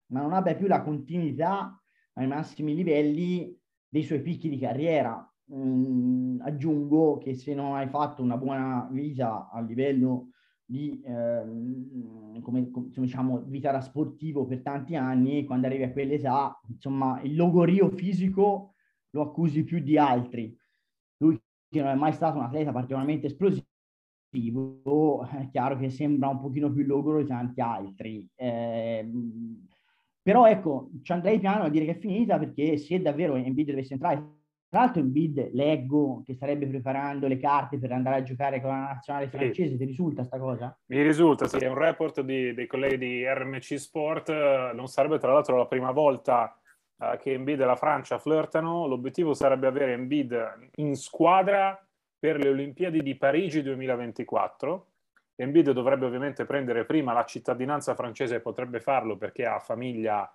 ma 0.07 0.21
non 0.21 0.33
abbia 0.33 0.55
più 0.55 0.67
la 0.67 0.81
continuità 0.81 1.79
ai 2.13 2.27
massimi 2.27 2.75
livelli 2.75 3.55
dei 3.87 4.03
suoi 4.03 4.21
picchi 4.21 4.49
di 4.49 4.57
carriera. 4.57 5.25
Mm, 5.53 6.41
aggiungo 6.41 7.17
che 7.17 7.35
se 7.35 7.53
non 7.53 7.75
hai 7.75 7.87
fatto 7.87 8.23
una 8.23 8.37
buona 8.37 8.87
vita 8.91 9.49
a 9.49 9.61
livello 9.61 10.29
di 10.65 11.01
ehm, 11.03 12.41
come, 12.41 12.71
come, 12.71 12.89
diciamo, 12.89 13.43
vita 13.45 13.71
da 13.71 13.81
sportivo 13.81 14.45
per 14.45 14.61
tanti 14.61 14.95
anni, 14.95 15.45
quando 15.45 15.67
arrivi 15.67 15.83
a 15.83 15.91
quell'età, 15.91 16.59
insomma, 16.67 17.21
il 17.21 17.35
logorio 17.35 17.89
fisico 17.89 18.75
lo 19.11 19.21
accusi 19.21 19.63
più 19.63 19.79
di 19.79 19.97
altri. 19.97 20.57
Lui 21.17 21.39
che 21.69 21.81
non 21.81 21.89
è 21.89 21.95
mai 21.95 22.13
stato 22.13 22.37
un 22.37 22.43
atleta 22.43 22.71
particolarmente 22.71 23.27
esplosivo, 23.27 23.65
è 24.31 25.49
chiaro 25.49 25.77
che 25.77 25.89
sembra 25.89 26.29
un 26.29 26.39
pochino 26.39 26.71
più 26.71 26.85
logoro 26.85 27.19
di 27.19 27.27
tanti 27.27 27.61
altri. 27.61 28.27
Eh, 28.35 29.09
però 30.21 30.47
ecco, 30.47 30.89
ci 31.01 31.11
andrei 31.11 31.39
piano 31.39 31.63
a 31.63 31.69
dire 31.69 31.85
che 31.85 31.91
è 31.91 31.99
finita 31.99 32.37
perché 32.37 32.77
se 32.77 33.01
davvero 33.01 33.35
Embiid 33.35 33.69
dovesse 33.69 33.93
entrare 33.93 34.39
tra 34.71 34.83
l'altro 34.83 35.01
in 35.01 35.11
bid 35.11 35.49
leggo 35.51 36.23
che 36.25 36.33
starebbe 36.33 36.65
preparando 36.65 37.27
le 37.27 37.37
carte 37.37 37.77
per 37.77 37.91
andare 37.91 38.15
a 38.15 38.23
giocare 38.23 38.61
con 38.61 38.69
la 38.69 38.93
nazionale 38.93 39.27
francese, 39.27 39.71
sì. 39.71 39.77
ti 39.77 39.83
risulta 39.83 40.23
sta 40.23 40.39
cosa? 40.39 40.79
Mi 40.85 41.01
risulta, 41.01 41.45
sì, 41.45 41.57
è 41.57 41.67
un 41.67 41.77
report 41.77 42.21
di, 42.21 42.53
dei 42.53 42.67
colleghi 42.67 42.97
di 42.97 43.25
RMC 43.25 43.77
Sport, 43.77 44.29
non 44.73 44.87
sarebbe 44.87 45.19
tra 45.19 45.33
l'altro 45.33 45.57
la 45.57 45.65
prima 45.65 45.91
volta 45.91 46.57
uh, 46.99 47.17
che 47.17 47.33
Embiid 47.33 47.59
e 47.59 47.65
la 47.65 47.75
Francia 47.75 48.17
flirtano, 48.17 48.87
l'obiettivo 48.87 49.33
sarebbe 49.33 49.67
avere 49.67 49.91
Embiid 49.91 50.69
in 50.75 50.95
squadra 50.95 51.77
per 52.21 52.37
le 52.37 52.49
Olimpiadi 52.49 53.01
di 53.01 53.15
Parigi 53.15 53.63
2024. 53.63 54.85
Embiid 55.37 55.71
dovrebbe 55.71 56.05
ovviamente 56.05 56.45
prendere 56.45 56.85
prima 56.85 57.13
la 57.13 57.25
cittadinanza 57.25 57.95
francese, 57.95 58.41
potrebbe 58.41 58.79
farlo 58.79 59.17
perché 59.17 59.43
ha 59.47 59.57
famiglia 59.57 60.31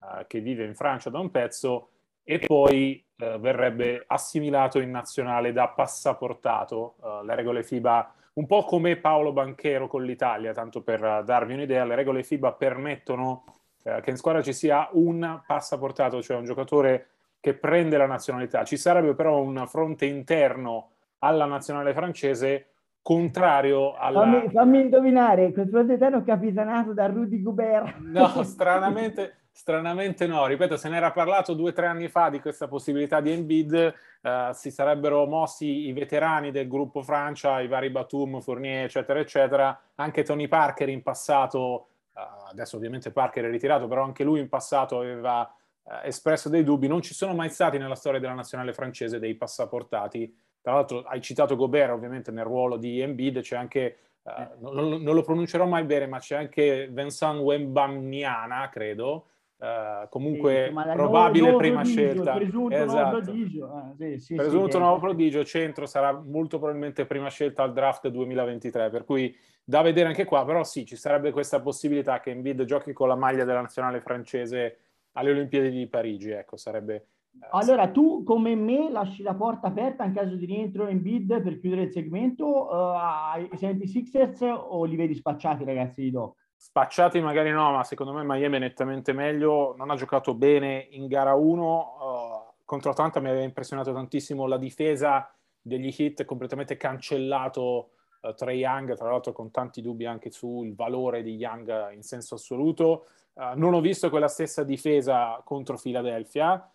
uh, 0.00 0.26
che 0.26 0.40
vive 0.40 0.64
in 0.64 0.74
Francia 0.74 1.08
da 1.08 1.18
un 1.18 1.30
pezzo, 1.30 1.88
e 2.24 2.40
poi 2.40 3.02
eh, 3.16 3.38
verrebbe 3.38 4.04
assimilato 4.06 4.80
in 4.80 4.90
nazionale 4.90 5.52
da 5.52 5.68
passaportato. 5.68 6.96
Uh, 6.98 7.24
le 7.24 7.34
regole 7.34 7.62
FIBA, 7.62 8.14
un 8.34 8.46
po' 8.46 8.64
come 8.64 8.96
Paolo 8.96 9.32
Banchero 9.32 9.88
con 9.88 10.04
l'Italia, 10.04 10.52
tanto 10.52 10.82
per 10.82 11.02
uh, 11.02 11.24
darvi 11.24 11.54
un'idea, 11.54 11.86
le 11.86 11.94
regole 11.94 12.22
FIBA 12.22 12.52
permettono 12.52 13.44
uh, 13.84 14.00
che 14.02 14.10
in 14.10 14.16
squadra 14.18 14.42
ci 14.42 14.52
sia 14.52 14.90
un 14.92 15.40
passaportato, 15.46 16.20
cioè 16.20 16.36
un 16.36 16.44
giocatore 16.44 17.06
che 17.40 17.54
prende 17.54 17.96
la 17.96 18.06
nazionalità. 18.06 18.62
Ci 18.62 18.76
sarebbe 18.76 19.14
però 19.14 19.40
un 19.40 19.64
fronte 19.66 20.04
interno 20.04 20.90
alla 21.20 21.46
nazionale 21.46 21.94
francese 21.94 22.66
contrario 23.02 23.94
alla... 23.94 24.20
Fammi, 24.20 24.50
fammi 24.50 24.80
indovinare, 24.80 25.52
quel 25.52 25.70
interno 25.88 26.22
capitanato 26.22 26.92
da 26.92 27.06
Rudy 27.06 27.40
Goubert. 27.40 27.96
No, 27.98 28.42
stranamente... 28.42 29.36
Stranamente 29.52 30.28
no, 30.28 30.46
ripeto, 30.46 30.76
se 30.76 30.88
ne 30.88 30.96
era 30.96 31.10
parlato 31.10 31.54
due 31.54 31.70
o 31.70 31.72
tre 31.72 31.86
anni 31.86 32.08
fa 32.08 32.30
di 32.30 32.40
questa 32.40 32.68
possibilità 32.68 33.20
di 33.20 33.32
Embiid, 33.32 33.94
eh, 34.22 34.50
si 34.52 34.70
sarebbero 34.70 35.26
mossi 35.26 35.88
i 35.88 35.92
veterani 35.92 36.50
del 36.50 36.68
gruppo 36.68 37.02
Francia, 37.02 37.60
i 37.60 37.66
vari 37.66 37.90
Batum, 37.90 38.40
Fournier, 38.40 38.84
eccetera, 38.84 39.18
eccetera, 39.18 39.78
anche 39.96 40.22
Tony 40.22 40.46
Parker 40.46 40.88
in 40.88 41.02
passato, 41.02 41.88
eh, 42.14 42.20
adesso 42.50 42.76
ovviamente 42.76 43.10
Parker 43.10 43.44
è 43.44 43.50
ritirato, 43.50 43.86
però 43.88 44.02
anche 44.04 44.24
lui 44.24 44.38
in 44.40 44.48
passato 44.48 45.00
aveva 45.00 45.52
eh, 45.82 46.06
espresso 46.08 46.48
dei 46.48 46.62
dubbi, 46.62 46.86
non 46.86 47.02
ci 47.02 47.12
sono 47.12 47.34
mai 47.34 47.50
stati 47.50 47.76
nella 47.76 47.96
storia 47.96 48.20
della 48.20 48.34
nazionale 48.34 48.72
francese 48.72 49.18
dei 49.18 49.34
passaportati, 49.34 50.32
tra 50.60 50.74
l'altro 50.74 51.02
hai 51.02 51.20
citato 51.20 51.56
Gobert 51.56 51.92
ovviamente 51.92 52.30
nel 52.30 52.44
ruolo 52.44 52.76
di 52.76 53.00
Embiid, 53.00 53.40
c'è 53.40 53.56
anche... 53.56 53.96
Uh, 54.22 54.70
non, 54.72 55.02
non, 55.02 55.14
lo 55.14 55.22
pronuncerò 55.22 55.66
mai 55.66 55.84
bene, 55.84 56.06
ma 56.06 56.18
c'è 56.18 56.36
anche 56.36 56.88
Vincent 56.90 57.40
Wembamniana, 57.40 58.68
credo, 58.68 59.26
Uh, 59.60 60.08
comunque 60.08 60.72
sì, 60.74 60.92
probabile 60.94 61.54
prima 61.56 61.82
prodigio, 61.82 62.00
scelta. 62.00 62.32
Presunto 62.32 62.74
esatto. 62.74 62.92
nuovo 62.94 63.20
prodigio. 63.20 63.66
Ah, 63.66 63.92
sì, 63.94 64.18
sì, 64.18 64.34
presunto 64.34 64.78
nuovo 64.78 64.98
prodigio, 65.00 65.44
centro 65.44 65.84
sarà 65.84 66.12
molto 66.12 66.56
probabilmente 66.56 67.04
prima 67.04 67.28
scelta 67.28 67.62
al 67.62 67.74
draft 67.74 68.08
2023, 68.08 68.88
per 68.88 69.04
cui 69.04 69.36
da 69.62 69.82
vedere 69.82 70.08
anche 70.08 70.24
qua, 70.24 70.46
però 70.46 70.64
sì, 70.64 70.86
ci 70.86 70.96
sarebbe 70.96 71.30
questa 71.30 71.60
possibilità 71.60 72.20
che 72.20 72.30
Embiid 72.30 72.64
giochi 72.64 72.94
con 72.94 73.08
la 73.08 73.16
maglia 73.16 73.44
della 73.44 73.60
nazionale 73.60 74.00
francese 74.00 74.78
alle 75.12 75.30
Olimpiadi 75.32 75.68
di 75.68 75.86
Parigi, 75.86 76.30
ecco, 76.30 76.56
sarebbe... 76.56 77.04
Eh, 77.32 77.46
allora, 77.50 77.88
tu 77.88 78.22
come 78.24 78.54
me 78.54 78.90
lasci 78.90 79.22
la 79.22 79.34
porta 79.34 79.68
aperta 79.68 80.04
in 80.04 80.12
caso 80.12 80.34
di 80.34 80.44
rientro 80.44 80.88
in 80.88 81.00
bid 81.00 81.42
per 81.42 81.58
chiudere 81.58 81.82
il 81.82 81.92
segmento 81.92 82.46
uh, 82.46 82.94
ai 82.96 83.48
76ers 83.54 84.44
o 84.44 84.84
li 84.84 84.96
vedi 84.96 85.14
spacciati 85.14 85.64
ragazzi 85.64 86.02
di 86.02 86.10
Doc? 86.10 86.36
Spacciati 86.56 87.20
magari 87.20 87.50
no, 87.50 87.70
ma 87.72 87.84
secondo 87.84 88.12
me 88.12 88.22
Miami 88.24 88.56
è 88.56 88.60
nettamente 88.60 89.12
meglio. 89.12 89.74
Non 89.76 89.90
ha 89.90 89.94
giocato 89.94 90.34
bene 90.34 90.88
in 90.90 91.06
gara 91.06 91.34
1. 91.34 91.64
Uh, 91.64 92.64
contro 92.64 92.90
Atlanta 92.90 93.20
mi 93.20 93.28
aveva 93.28 93.44
impressionato 93.44 93.92
tantissimo 93.92 94.46
la 94.46 94.58
difesa 94.58 95.32
degli 95.62 95.92
hit, 95.96 96.24
completamente 96.24 96.76
cancellato 96.76 97.90
uh, 98.22 98.34
Trey 98.34 98.58
Young, 98.58 98.94
tra 98.94 99.08
l'altro 99.10 99.32
con 99.32 99.50
tanti 99.50 99.80
dubbi 99.80 100.04
anche 100.04 100.30
sul 100.30 100.74
valore 100.74 101.22
di 101.22 101.36
Young 101.36 101.92
in 101.92 102.02
senso 102.02 102.34
assoluto. 102.34 103.06
Uh, 103.32 103.56
non 103.56 103.72
ho 103.72 103.80
visto 103.80 104.10
quella 104.10 104.28
stessa 104.28 104.64
difesa 104.64 105.40
contro 105.44 105.78
Philadelphia 105.78 106.70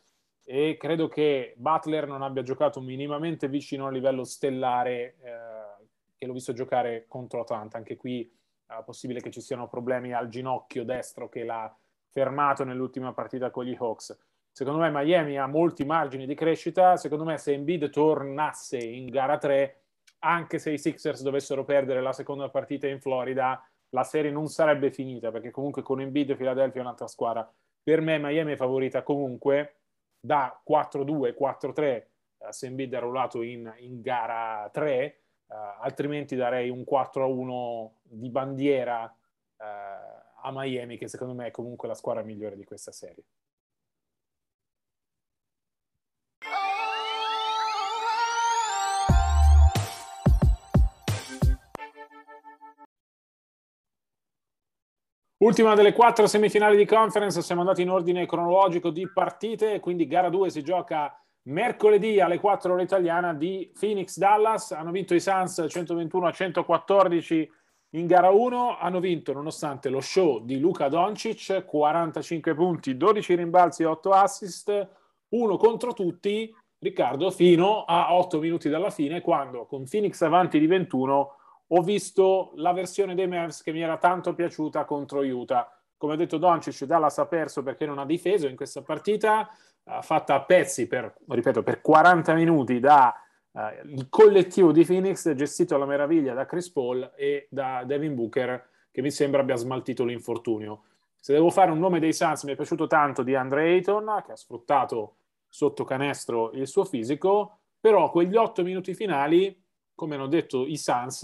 e 0.47 0.77
credo 0.79 1.07
che 1.07 1.55
Butler 1.57 2.07
non 2.07 2.21
abbia 2.21 2.43
giocato 2.43 2.79
minimamente 2.79 3.49
vicino 3.49 3.87
a 3.87 3.91
livello 3.91 4.23
stellare 4.23 5.15
eh, 5.21 5.85
che 6.15 6.27
l'ho 6.27 6.33
visto 6.33 6.53
giocare 6.53 7.05
contro 7.07 7.41
Atlanta. 7.41 7.77
Anche 7.77 7.97
qui 7.97 8.31
è 8.67 8.83
possibile 8.85 9.21
che 9.21 9.31
ci 9.31 9.41
siano 9.41 9.67
problemi 9.67 10.13
al 10.13 10.29
ginocchio 10.29 10.85
destro 10.85 11.29
che 11.29 11.43
l'ha 11.43 11.75
fermato 12.09 12.63
nell'ultima 12.63 13.11
partita 13.11 13.49
con 13.49 13.65
gli 13.65 13.75
Hawks. 13.77 14.17
Secondo 14.51 14.79
me 14.79 14.91
Miami 14.91 15.37
ha 15.37 15.47
molti 15.47 15.83
margini 15.83 16.27
di 16.27 16.35
crescita, 16.35 16.95
secondo 16.95 17.25
me 17.25 17.37
se 17.37 17.53
Embiid 17.53 17.89
tornasse 17.89 18.77
in 18.77 19.09
gara 19.09 19.37
3, 19.37 19.81
anche 20.19 20.59
se 20.59 20.71
i 20.71 20.77
Sixers 20.77 21.23
dovessero 21.23 21.65
perdere 21.65 22.01
la 22.01 22.13
seconda 22.13 22.49
partita 22.49 22.87
in 22.87 23.01
Florida, 23.01 23.67
la 23.89 24.03
serie 24.03 24.31
non 24.31 24.47
sarebbe 24.47 24.91
finita, 24.91 25.31
perché 25.31 25.51
comunque 25.51 25.81
con 25.81 25.99
Embiid 25.99 26.37
Philadelphia 26.37 26.79
è 26.79 26.83
un'altra 26.83 27.07
squadra. 27.07 27.51
Per 27.83 27.99
me 27.99 28.17
Miami 28.17 28.53
è 28.53 28.55
favorita 28.55 29.03
comunque 29.03 29.79
da 30.25 30.61
4-2, 30.67 31.35
4-3, 31.39 31.81
eh, 31.81 32.07
se 32.49 32.67
Embiid 32.67 32.93
è 32.93 32.99
rollato 32.99 33.41
in, 33.41 33.73
in 33.79 34.01
gara 34.01 34.69
3, 34.71 35.19
Uh, 35.47 35.79
altrimenti 35.81 36.35
darei 36.35 36.71
un 36.71 36.83
4-1 36.89 37.91
di 38.01 38.29
bandiera 38.29 39.03
uh, 39.03 39.63
a 40.41 40.51
Miami, 40.51 40.97
che 40.97 41.07
secondo 41.07 41.35
me 41.35 41.47
è 41.47 41.51
comunque 41.51 41.87
la 41.87 41.93
squadra 41.93 42.23
migliore 42.23 42.55
di 42.55 42.63
questa 42.63 42.91
serie. 42.91 43.23
Ultima 55.37 55.75
delle 55.75 55.91
quattro 55.91 56.27
semifinali 56.27 56.77
di 56.77 56.85
conference, 56.85 57.41
siamo 57.41 57.59
andati 57.59 57.81
in 57.81 57.89
ordine 57.89 58.25
cronologico 58.25 58.89
di 58.89 59.05
partite, 59.11 59.81
quindi 59.81 60.07
gara 60.07 60.29
2 60.29 60.49
si 60.49 60.63
gioca 60.63 61.13
mercoledì 61.47 62.21
alle 62.21 62.39
4 62.39 62.71
ore 62.71 62.83
italiana 62.83 63.33
di 63.33 63.69
Phoenix 63.77 64.17
Dallas. 64.17 64.71
Hanno 64.71 64.91
vinto 64.91 65.13
i 65.13 65.19
Suns 65.19 65.65
121 65.67 66.25
a 66.25 66.31
114 66.31 67.51
in 67.91 68.07
gara 68.07 68.29
1. 68.29 68.77
Hanno 68.79 69.01
vinto 69.01 69.33
nonostante 69.33 69.89
lo 69.89 69.99
show 69.99 70.39
di 70.39 70.57
Luca 70.57 70.87
Doncic, 70.87 71.65
45 71.65 72.55
punti, 72.55 72.95
12 72.95 73.35
rimbalzi, 73.35 73.83
8 73.83 74.11
assist, 74.11 74.89
uno 75.29 75.57
contro 75.57 75.91
tutti. 75.91 76.55
Riccardo, 76.79 77.29
fino 77.29 77.83
a 77.83 78.13
8 78.13 78.39
minuti 78.39 78.69
dalla 78.69 78.89
fine, 78.89 79.19
quando 79.19 79.65
con 79.65 79.83
Phoenix 79.85 80.21
avanti 80.21 80.59
di 80.59 80.67
21 80.67 81.35
ho 81.67 81.81
visto 81.81 82.51
la 82.55 82.73
versione 82.73 83.15
dei 83.15 83.27
Mavs 83.27 83.61
che 83.61 83.71
mi 83.71 83.81
era 83.81 83.97
tanto 83.97 84.33
piaciuta 84.33 84.85
contro 84.85 85.21
Utah. 85.21 85.69
Come 85.97 86.13
ha 86.13 86.17
detto 86.17 86.37
Doncic, 86.37 86.83
Dallas 86.83 87.17
ha 87.17 87.25
perso 87.25 87.63
perché 87.63 87.85
non 87.85 87.99
ha 87.99 88.05
difeso 88.05 88.47
in 88.47 88.55
questa 88.55 88.81
partita 88.81 89.49
fatta 90.01 90.33
a 90.33 90.43
pezzi 90.43 90.87
per, 90.87 91.15
ripeto, 91.27 91.61
per 91.61 91.81
40 91.81 92.33
minuti 92.33 92.79
da 92.79 93.13
uh, 93.51 93.59
il 93.87 94.07
collettivo 94.09 94.71
di 94.71 94.83
Phoenix 94.83 95.31
gestito 95.33 95.75
alla 95.75 95.85
meraviglia 95.85 96.33
da 96.33 96.45
Chris 96.45 96.71
Paul 96.71 97.11
e 97.15 97.47
da 97.51 97.83
Devin 97.85 98.15
Booker 98.15 98.69
che 98.91 99.01
mi 99.01 99.11
sembra 99.11 99.41
abbia 99.41 99.55
smaltito 99.55 100.03
l'infortunio. 100.03 100.83
Se 101.15 101.33
devo 101.33 101.49
fare 101.49 101.71
un 101.71 101.79
nome 101.79 101.99
dei 101.99 102.13
Suns, 102.13 102.43
mi 102.43 102.53
è 102.53 102.55
piaciuto 102.55 102.87
tanto 102.87 103.23
di 103.23 103.35
Andre 103.35 103.63
Ayton, 103.63 104.23
che 104.25 104.31
ha 104.31 104.35
sfruttato 104.35 105.17
sotto 105.49 105.83
canestro 105.83 106.51
il 106.51 106.67
suo 106.67 106.85
fisico, 106.85 107.59
però 107.79 108.09
quegli 108.09 108.35
otto 108.35 108.63
minuti 108.63 108.93
finali, 108.93 109.64
come 109.95 110.15
hanno 110.15 110.27
detto 110.27 110.65
i 110.67 110.77
Suns, 110.77 111.23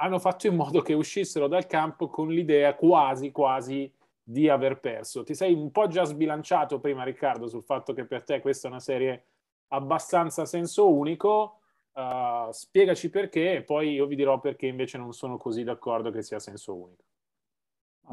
hanno 0.00 0.18
fatto 0.18 0.46
in 0.46 0.54
modo 0.54 0.80
che 0.80 0.94
uscissero 0.94 1.48
dal 1.48 1.66
campo 1.66 2.08
con 2.08 2.28
l'idea 2.28 2.74
quasi, 2.74 3.32
quasi 3.32 3.90
di 4.22 4.48
aver 4.48 4.78
perso. 4.78 5.24
Ti 5.24 5.34
sei 5.34 5.54
un 5.54 5.70
po' 5.70 5.88
già 5.88 6.04
sbilanciato 6.04 6.78
prima, 6.78 7.02
Riccardo, 7.02 7.48
sul 7.48 7.64
fatto 7.64 7.92
che 7.94 8.04
per 8.04 8.22
te 8.22 8.40
questa 8.40 8.68
è 8.68 8.70
una 8.70 8.80
serie 8.80 9.24
abbastanza 9.68 10.44
senso 10.44 10.92
unico. 10.92 11.60
Uh, 11.92 12.52
spiegaci 12.52 13.10
perché 13.10 13.56
e 13.56 13.62
poi 13.62 13.94
io 13.94 14.06
vi 14.06 14.14
dirò 14.14 14.38
perché 14.38 14.66
invece 14.66 14.98
non 14.98 15.12
sono 15.12 15.36
così 15.36 15.64
d'accordo 15.64 16.10
che 16.10 16.22
sia 16.22 16.38
senso 16.38 16.76
unico. 16.76 17.02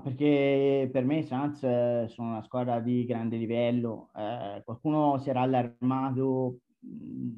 Perché 0.02 0.90
per 0.92 1.06
me 1.06 1.20
i 1.20 1.24
Suns 1.24 1.64
eh, 1.64 2.06
sono 2.10 2.30
una 2.30 2.44
squadra 2.44 2.80
di 2.80 3.06
grande 3.06 3.38
livello. 3.38 4.10
Eh, 4.16 4.62
qualcuno 4.66 5.18
si 5.20 5.30
era 5.30 5.42
allarmato 5.42 6.60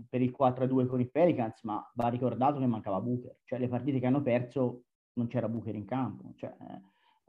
per 0.10 0.22
il 0.22 0.36
4-2 0.38 0.88
con 0.88 1.00
i 1.00 1.10
Pelicans, 1.10 1.64
ma 1.64 1.86
va 1.96 2.08
ricordato 2.10 2.60
che 2.60 2.66
mancava 2.66 3.02
Booker. 3.02 3.38
Cioè 3.44 3.60
le 3.60 3.68
partite 3.68 4.00
che 4.00 4.06
hanno 4.06 4.22
perso 4.22 4.84
non 5.14 5.28
c'era 5.28 5.50
Booker 5.50 5.76
in 5.76 5.86
campo. 5.86 6.32
Cioè, 6.36 6.54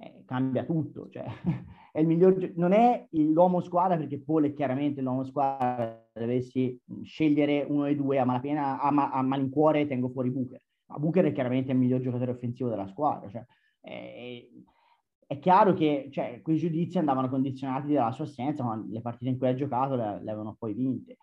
eh, 0.01 0.23
cambia 0.25 0.65
tutto. 0.65 1.09
Cioè, 1.09 1.25
è 1.93 2.03
miglior, 2.03 2.53
non 2.55 2.73
è 2.73 3.07
l'uomo 3.11 3.61
squadra 3.61 3.97
perché 3.97 4.21
Paul 4.21 4.45
è 4.45 4.55
chiaramente 4.55 5.01
l'uomo 5.01 5.25
squadra. 5.25 6.07
Dovessi 6.13 6.81
scegliere 7.03 7.65
uno 7.69 7.85
dei 7.85 7.97
due 7.97 8.19
a 8.19 8.25
malapena, 8.25 8.81
a, 8.81 8.91
ma, 8.91 9.11
a 9.11 9.23
malincuore 9.23 9.87
tengo 9.87 10.09
fuori 10.09 10.31
Booker. 10.31 10.61
Ma 10.87 10.99
Booker 10.99 11.27
è 11.27 11.33
chiaramente 11.33 11.73
il 11.73 11.79
miglior 11.79 12.01
giocatore 12.01 12.33
offensivo 12.33 12.69
della 12.69 12.87
squadra. 12.87 13.29
Cioè, 13.29 13.45
è, 13.81 14.47
è 15.27 15.39
chiaro 15.39 15.75
che 15.75 16.09
cioè, 16.11 16.41
quei 16.43 16.57
giudizi 16.57 16.99
andavano 16.99 17.29
condizionati 17.29 17.93
dalla 17.93 18.13
sua 18.13 18.25
assenza, 18.25 18.65
ma 18.65 18.83
le 18.89 19.01
partite 19.01 19.31
in 19.31 19.39
cui 19.39 19.49
ha 19.49 19.55
giocato 19.55 19.95
le, 19.95 20.23
le 20.23 20.31
avevano 20.31 20.57
poi 20.59 20.73
vinte. 20.75 21.19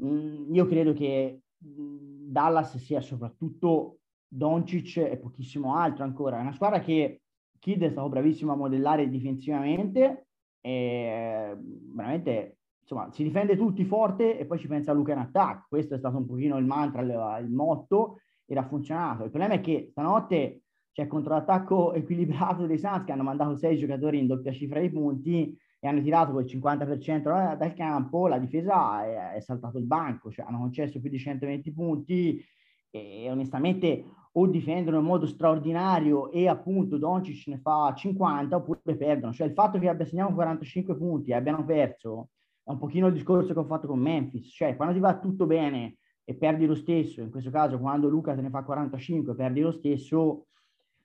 Mm, 0.00 0.54
io 0.54 0.66
credo 0.66 0.92
che 0.92 1.42
mm, 1.64 2.30
Dallas 2.30 2.76
sia 2.78 3.00
soprattutto 3.00 3.98
Doncic 4.26 4.96
e 4.96 5.18
pochissimo 5.18 5.74
altro 5.76 6.04
ancora. 6.04 6.38
È 6.38 6.40
una 6.40 6.54
squadra 6.54 6.80
che 6.80 7.22
Kid 7.58 7.82
è 7.82 7.90
stato 7.90 8.08
bravissimo 8.08 8.52
a 8.52 8.56
modellare 8.56 9.08
difensivamente 9.08 10.28
e 10.60 11.56
veramente 11.94 12.56
insomma 12.80 13.10
si 13.12 13.22
difende 13.22 13.56
tutti 13.56 13.84
forte 13.84 14.38
e 14.38 14.46
poi 14.46 14.58
ci 14.58 14.68
pensa 14.68 14.92
Luca 14.92 15.12
in 15.12 15.18
attacco. 15.18 15.66
Questo 15.68 15.94
è 15.94 15.98
stato 15.98 16.16
un 16.16 16.26
pochino 16.26 16.56
il 16.56 16.64
mantra, 16.64 17.02
il, 17.02 17.50
motto 17.50 18.20
ed 18.46 18.56
ha 18.56 18.66
funzionato. 18.66 19.24
Il 19.24 19.30
problema 19.30 19.54
è 19.54 19.60
che 19.60 19.88
stanotte 19.90 20.62
c'è 20.92 21.06
contro 21.06 21.34
l'attacco 21.34 21.92
equilibrato 21.94 22.66
dei 22.66 22.78
Suns 22.78 23.04
che 23.04 23.12
hanno 23.12 23.22
mandato 23.22 23.56
sei 23.56 23.76
giocatori 23.76 24.18
in 24.18 24.26
doppia 24.26 24.52
cifra 24.52 24.80
di 24.80 24.90
punti 24.90 25.56
e 25.84 25.88
hanno 25.88 26.00
tirato 26.00 26.30
quel 26.30 26.44
50% 26.44 27.56
dal 27.56 27.74
campo, 27.74 28.28
la 28.28 28.38
difesa 28.38 29.04
è, 29.04 29.32
è 29.32 29.40
saltato 29.40 29.78
il 29.78 29.84
banco, 29.84 30.30
cioè 30.30 30.44
hanno 30.46 30.58
concesso 30.58 31.00
più 31.00 31.10
di 31.10 31.18
120 31.18 31.72
punti 31.72 32.40
e 32.88 33.28
onestamente 33.28 34.04
o 34.34 34.46
difendono 34.46 35.00
in 35.00 35.04
modo 35.04 35.26
straordinario 35.26 36.30
e 36.30 36.46
appunto 36.46 36.98
Doncic 36.98 37.48
ne 37.48 37.58
fa 37.58 37.92
50 37.96 38.54
oppure 38.54 38.94
perdono. 38.96 39.32
Cioè 39.32 39.48
il 39.48 39.54
fatto 39.54 39.80
che 39.80 39.88
abbia 39.88 40.06
segnato 40.06 40.34
45 40.34 40.96
punti 40.96 41.32
e 41.32 41.34
abbiano 41.34 41.64
perso 41.64 42.28
è 42.62 42.70
un 42.70 42.78
pochino 42.78 43.08
il 43.08 43.14
discorso 43.14 43.52
che 43.52 43.58
ho 43.58 43.64
fatto 43.64 43.88
con 43.88 43.98
Memphis. 43.98 44.54
Cioè 44.54 44.76
quando 44.76 44.94
ti 44.94 45.00
va 45.00 45.18
tutto 45.18 45.46
bene 45.46 45.96
e 46.22 46.36
perdi 46.36 46.64
lo 46.64 46.76
stesso, 46.76 47.22
in 47.22 47.30
questo 47.30 47.50
caso 47.50 47.80
quando 47.80 48.08
Luca 48.08 48.36
te 48.36 48.40
ne 48.40 48.50
fa 48.50 48.62
45 48.62 49.34
perdi 49.34 49.60
lo 49.60 49.72
stesso, 49.72 50.46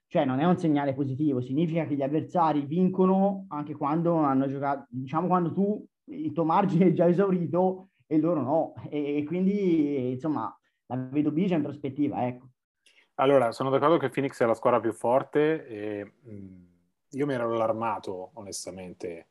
cioè 0.08 0.24
non 0.24 0.40
è 0.40 0.44
un 0.44 0.56
segnale 0.56 0.94
positivo, 0.94 1.40
significa 1.40 1.86
che 1.86 1.94
gli 1.94 2.02
avversari 2.02 2.62
vincono 2.62 3.44
anche 3.48 3.74
quando 3.74 4.16
hanno 4.16 4.48
giocato, 4.48 4.86
diciamo 4.88 5.26
quando 5.26 5.52
tu 5.52 5.86
il 6.06 6.32
tuo 6.32 6.44
margine 6.44 6.86
è 6.86 6.92
già 6.92 7.06
esaurito 7.06 7.90
e 8.06 8.18
loro 8.18 8.40
no. 8.40 8.74
E, 8.88 9.18
e 9.18 9.24
quindi 9.24 10.10
insomma 10.12 10.52
la 10.86 10.96
vedo 10.96 11.30
bigia 11.30 11.56
in 11.56 11.62
prospettiva, 11.62 12.26
ecco. 12.26 12.46
Allora, 13.16 13.52
sono 13.52 13.68
d'accordo 13.68 13.98
che 13.98 14.08
Phoenix 14.08 14.40
è 14.40 14.46
la 14.46 14.54
squadra 14.54 14.80
più 14.80 14.92
forte 14.92 15.66
e 15.66 16.12
io 17.10 17.26
mi 17.26 17.34
ero 17.34 17.52
allarmato 17.52 18.30
onestamente 18.34 19.26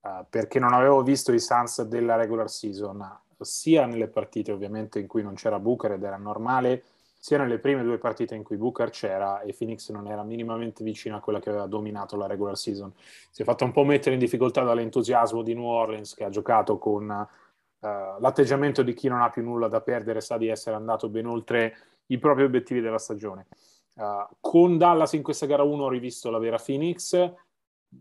uh, 0.00 0.24
perché 0.28 0.58
non 0.58 0.72
avevo 0.72 1.02
visto 1.02 1.32
i 1.32 1.38
Suns 1.38 1.82
della 1.82 2.16
regular 2.16 2.48
season, 2.48 3.06
sia 3.38 3.86
nelle 3.86 4.08
partite 4.08 4.50
ovviamente 4.50 4.98
in 4.98 5.06
cui 5.06 5.22
non 5.22 5.34
c'era 5.34 5.60
Booker 5.60 5.92
ed 5.92 6.02
era 6.02 6.16
normale, 6.16 6.82
sia 7.20 7.36
nelle 7.36 7.58
prime 7.58 7.82
due 7.82 7.98
partite 7.98 8.36
in 8.36 8.44
cui 8.44 8.56
Booker 8.56 8.90
c'era 8.90 9.40
e 9.40 9.52
Phoenix 9.52 9.90
non 9.90 10.06
era 10.06 10.22
minimamente 10.22 10.84
vicino 10.84 11.16
a 11.16 11.20
quella 11.20 11.40
che 11.40 11.48
aveva 11.50 11.66
dominato 11.66 12.16
la 12.16 12.26
regular 12.26 12.56
season. 12.56 12.92
Si 13.30 13.42
è 13.42 13.44
fatto 13.44 13.64
un 13.64 13.72
po' 13.72 13.84
mettere 13.84 14.14
in 14.14 14.20
difficoltà 14.20 14.62
dall'entusiasmo 14.62 15.42
di 15.42 15.52
New 15.54 15.64
Orleans 15.64 16.14
che 16.14 16.24
ha 16.24 16.28
giocato 16.28 16.78
con 16.78 17.04
uh, 17.08 17.86
l'atteggiamento 18.20 18.82
di 18.82 18.94
chi 18.94 19.08
non 19.08 19.20
ha 19.20 19.30
più 19.30 19.42
nulla 19.42 19.66
da 19.66 19.80
perdere, 19.80 20.20
sa 20.20 20.38
di 20.38 20.46
essere 20.46 20.76
andato 20.76 21.08
ben 21.08 21.26
oltre 21.26 21.76
i 22.06 22.18
propri 22.18 22.44
obiettivi 22.44 22.80
della 22.80 22.98
stagione. 22.98 23.48
Uh, 23.94 24.24
con 24.38 24.78
Dallas 24.78 25.12
in 25.14 25.24
questa 25.24 25.46
gara 25.46 25.64
1 25.64 25.82
ho 25.82 25.88
rivisto 25.88 26.30
la 26.30 26.38
vera 26.38 26.56
Phoenix, 26.56 27.32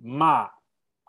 ma 0.03 0.59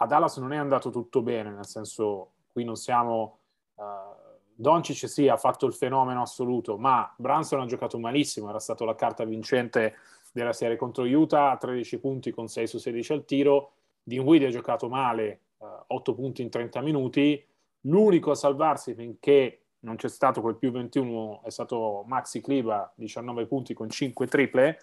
a 0.01 0.07
Dallas 0.07 0.39
non 0.39 0.55
è 0.55 0.57
andato 0.57 0.89
tutto 0.91 1.21
bene, 1.21 1.51
nel 1.51 1.67
senso 1.67 2.33
qui 2.51 2.65
non 2.65 2.77
siamo... 2.77 3.41
Uh, 3.75 4.18
Doncic 4.61 5.09
sì, 5.09 5.29
ha 5.29 5.37
fatto 5.37 5.67
il 5.67 5.73
fenomeno 5.73 6.23
assoluto, 6.23 6.77
ma 6.79 7.15
Branson 7.17 7.61
ha 7.61 7.67
giocato 7.67 7.97
malissimo, 8.01 8.49
era 8.49 8.59
stata 8.59 8.85
la 8.85 8.97
carta 8.97 9.23
vincente 9.23 9.95
della 10.33 10.53
serie 10.53 10.75
contro 10.75 11.05
Utah, 11.05 11.57
13 11.57 12.01
punti 12.01 12.33
con 12.33 12.49
6 12.49 12.67
su 12.67 12.79
16 12.79 13.13
al 13.13 13.25
tiro, 13.25 13.71
Dinwiddie 14.03 14.49
ha 14.49 14.51
giocato 14.51 14.89
male, 14.89 15.43
uh, 15.59 15.65
eh, 15.65 15.85
8 15.87 16.15
punti 16.15 16.43
in 16.43 16.51
30 16.51 16.81
minuti, 16.81 17.41
l'unico 17.83 18.33
a 18.33 18.35
salvarsi 18.35 18.95
finché 18.95 19.67
non 19.81 19.95
c'è 19.95 20.09
stato 20.09 20.41
quel 20.41 20.57
più 20.57 20.73
21, 20.73 21.43
è 21.45 21.51
stato 21.51 22.03
Maxi 22.09 22.41
Cliva, 22.41 22.93
19 22.97 23.47
punti 23.47 23.75
con 23.75 23.89
5 23.89 24.27
triple, 24.27 24.81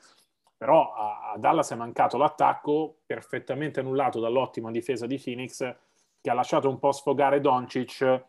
però 0.55 0.93
a, 0.93 1.33
a 1.33 1.37
Dallas 1.37 1.71
è 1.71 1.75
mancato 1.75 2.15
l'attacco 2.15 2.99
perfettamente 3.05 3.81
annullato 3.81 4.21
dall'ottima 4.21 4.71
difesa 4.71 5.05
di 5.05 5.19
Phoenix 5.21 5.57
che 6.21 6.29
ha 6.29 6.33
lasciato 6.33 6.69
un 6.69 6.79
po' 6.79 6.93
sfogare 6.93 7.41
Doncic 7.41 8.23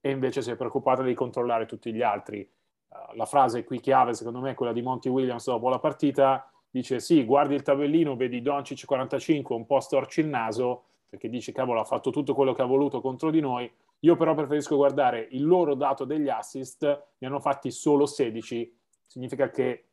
e 0.00 0.10
invece 0.10 0.42
si 0.42 0.50
è 0.50 0.56
preoccupata 0.56 1.02
di 1.02 1.14
controllare 1.14 1.66
tutti 1.66 1.92
gli 1.92 2.02
altri. 2.02 2.48
Uh, 2.88 3.16
la 3.16 3.26
frase 3.26 3.64
qui 3.64 3.80
chiave 3.80 4.14
secondo 4.14 4.40
me 4.40 4.50
è 4.50 4.54
quella 4.54 4.72
di 4.72 4.82
Monty 4.82 5.08
Williams 5.08 5.46
dopo 5.46 5.68
la 5.68 5.78
partita, 5.78 6.50
dice 6.70 7.00
sì, 7.00 7.24
guardi 7.24 7.54
il 7.54 7.62
tabellino, 7.62 8.16
vedi 8.16 8.42
Doncic 8.42 8.84
45, 8.84 9.54
un 9.54 9.66
po' 9.66 9.80
storci 9.80 10.20
il 10.20 10.28
naso, 10.28 10.84
perché 11.08 11.28
dice 11.28 11.52
cavolo 11.52 11.80
ha 11.80 11.84
fatto 11.84 12.10
tutto 12.10 12.34
quello 12.34 12.52
che 12.52 12.62
ha 12.62 12.66
voluto 12.66 13.00
contro 13.00 13.30
di 13.30 13.40
noi, 13.40 13.70
io 14.00 14.16
però 14.16 14.34
preferisco 14.34 14.76
guardare 14.76 15.28
il 15.32 15.44
loro 15.44 15.74
dato 15.74 16.04
degli 16.04 16.28
assist, 16.28 16.84
ne 17.18 17.26
hanno 17.26 17.40
fatti 17.40 17.70
solo 17.70 18.06
16, 18.06 18.78
significa 19.06 19.50
che 19.50 19.84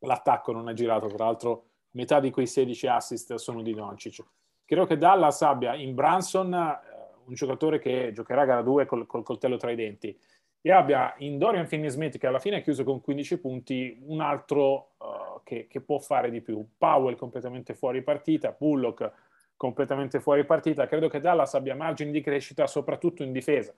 l'attacco 0.00 0.52
non 0.52 0.68
è 0.68 0.72
girato, 0.72 1.06
tra 1.08 1.26
l'altro 1.26 1.66
metà 1.92 2.20
di 2.20 2.30
quei 2.30 2.46
16 2.46 2.86
assist 2.86 3.34
sono 3.34 3.62
di 3.62 3.74
Doncic. 3.74 4.24
Credo 4.64 4.86
che 4.86 4.96
Dallas 4.96 5.42
abbia 5.42 5.74
in 5.74 5.94
Branson 5.94 6.54
eh, 6.54 6.78
un 7.26 7.34
giocatore 7.34 7.78
che 7.78 8.12
giocherà 8.12 8.44
gara 8.44 8.62
2 8.62 8.86
col, 8.86 9.06
col 9.06 9.22
coltello 9.22 9.56
tra 9.56 9.70
i 9.70 9.76
denti 9.76 10.16
e 10.64 10.70
abbia 10.70 11.14
in 11.18 11.38
Dorian 11.38 11.66
Finney-Smith 11.66 12.18
che 12.18 12.28
alla 12.28 12.38
fine 12.38 12.56
ha 12.56 12.60
chiuso 12.60 12.84
con 12.84 13.00
15 13.00 13.38
punti 13.38 13.98
un 14.06 14.20
altro 14.20 14.92
uh, 14.98 15.40
che, 15.42 15.66
che, 15.68 15.80
può 15.80 15.98
fare 15.98 16.30
di 16.30 16.40
più. 16.40 16.64
Powell 16.78 17.16
completamente 17.16 17.74
fuori 17.74 18.02
partita, 18.02 18.54
Bullock 18.56 19.12
completamente 19.56 20.20
fuori 20.20 20.44
partita, 20.44 20.86
credo 20.86 21.08
che 21.08 21.20
Dallas 21.20 21.54
abbia 21.54 21.74
margini 21.74 22.12
di 22.12 22.20
crescita 22.20 22.68
soprattutto 22.68 23.24
in 23.24 23.32
difesa. 23.32 23.74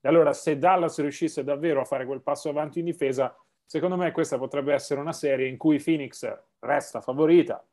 E 0.00 0.08
allora 0.08 0.32
se 0.32 0.58
Dallas 0.58 1.00
riuscisse 1.00 1.44
davvero 1.44 1.80
a 1.80 1.84
fare 1.84 2.04
quel 2.04 2.20
passo 2.20 2.48
avanti 2.48 2.80
in 2.80 2.84
difesa, 2.84 3.36
secondo 3.64 3.96
me 3.96 4.10
questa 4.10 4.36
potrebbe 4.36 4.74
essere 4.74 5.00
una 5.00 5.12
serie 5.12 5.48
in 5.48 5.56
cui 5.56 5.80
Phoenix 5.80 6.30
resta 6.60 7.00
favorita, 7.00 7.64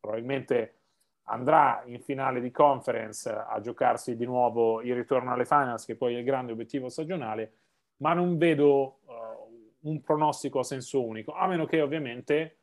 probabilmente 0.00 0.81
andrà 1.24 1.82
in 1.86 2.00
finale 2.00 2.40
di 2.40 2.50
conference 2.50 3.30
a 3.30 3.60
giocarsi 3.60 4.16
di 4.16 4.24
nuovo 4.24 4.82
il 4.82 4.94
ritorno 4.94 5.32
alle 5.32 5.44
finals, 5.44 5.84
che 5.84 5.96
poi 5.96 6.14
è 6.14 6.18
il 6.18 6.24
grande 6.24 6.52
obiettivo 6.52 6.88
stagionale, 6.88 7.52
ma 7.98 8.12
non 8.12 8.36
vedo 8.36 8.98
uh, 9.04 9.88
un 9.88 10.00
pronostico 10.02 10.58
a 10.58 10.64
senso 10.64 11.04
unico, 11.04 11.32
a 11.32 11.46
meno 11.46 11.64
che 11.64 11.80
ovviamente 11.80 12.56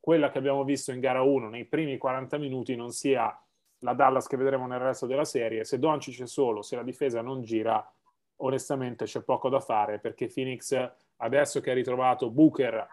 quella 0.00 0.30
che 0.30 0.38
abbiamo 0.38 0.64
visto 0.64 0.92
in 0.92 1.00
gara 1.00 1.22
1 1.22 1.48
nei 1.48 1.66
primi 1.66 1.98
40 1.98 2.38
minuti 2.38 2.74
non 2.74 2.90
sia 2.90 3.38
la 3.80 3.92
Dallas 3.92 4.26
che 4.26 4.36
vedremo 4.36 4.66
nel 4.66 4.78
resto 4.78 5.06
della 5.06 5.24
serie. 5.24 5.64
Se 5.64 5.78
Doncic 5.78 6.22
è 6.22 6.26
solo, 6.26 6.62
se 6.62 6.76
la 6.76 6.82
difesa 6.82 7.20
non 7.20 7.42
gira, 7.42 7.92
onestamente 8.36 9.04
c'è 9.04 9.22
poco 9.22 9.48
da 9.48 9.60
fare 9.60 9.98
perché 9.98 10.30
Phoenix 10.32 10.90
adesso 11.16 11.60
che 11.60 11.70
ha 11.70 11.74
ritrovato 11.74 12.30
Booker 12.30 12.86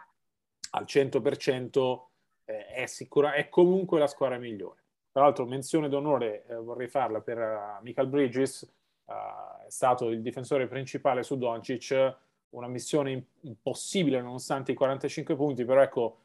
al 0.72 0.84
100% 0.84 2.00
eh, 2.46 2.66
è, 2.68 2.86
sicura, 2.86 3.34
è 3.34 3.50
comunque 3.50 4.00
la 4.00 4.08
squadra 4.08 4.38
migliore. 4.38 4.84
Tra 5.18 5.26
l'altro 5.26 5.48
menzione 5.48 5.90
d'onore 5.90 6.46
eh, 6.46 6.56
vorrei 6.58 6.88
farla 6.88 7.22
per 7.22 7.40
uh, 7.40 7.82
Michael 7.84 8.08
Bridges, 8.08 8.72
uh, 9.06 9.66
è 9.66 9.70
stato 9.72 10.10
il 10.10 10.22
difensore 10.22 10.68
principale 10.68 11.24
su 11.24 11.40
Doncic, 11.40 12.16
una 12.52 12.68
missione 12.68 13.26
impossibile 13.42 14.22
nonostante 14.22 14.74
i 14.74 14.76
45 14.76 15.36
punti, 15.36 15.66
però 15.66 15.82
ecco, 15.82 16.18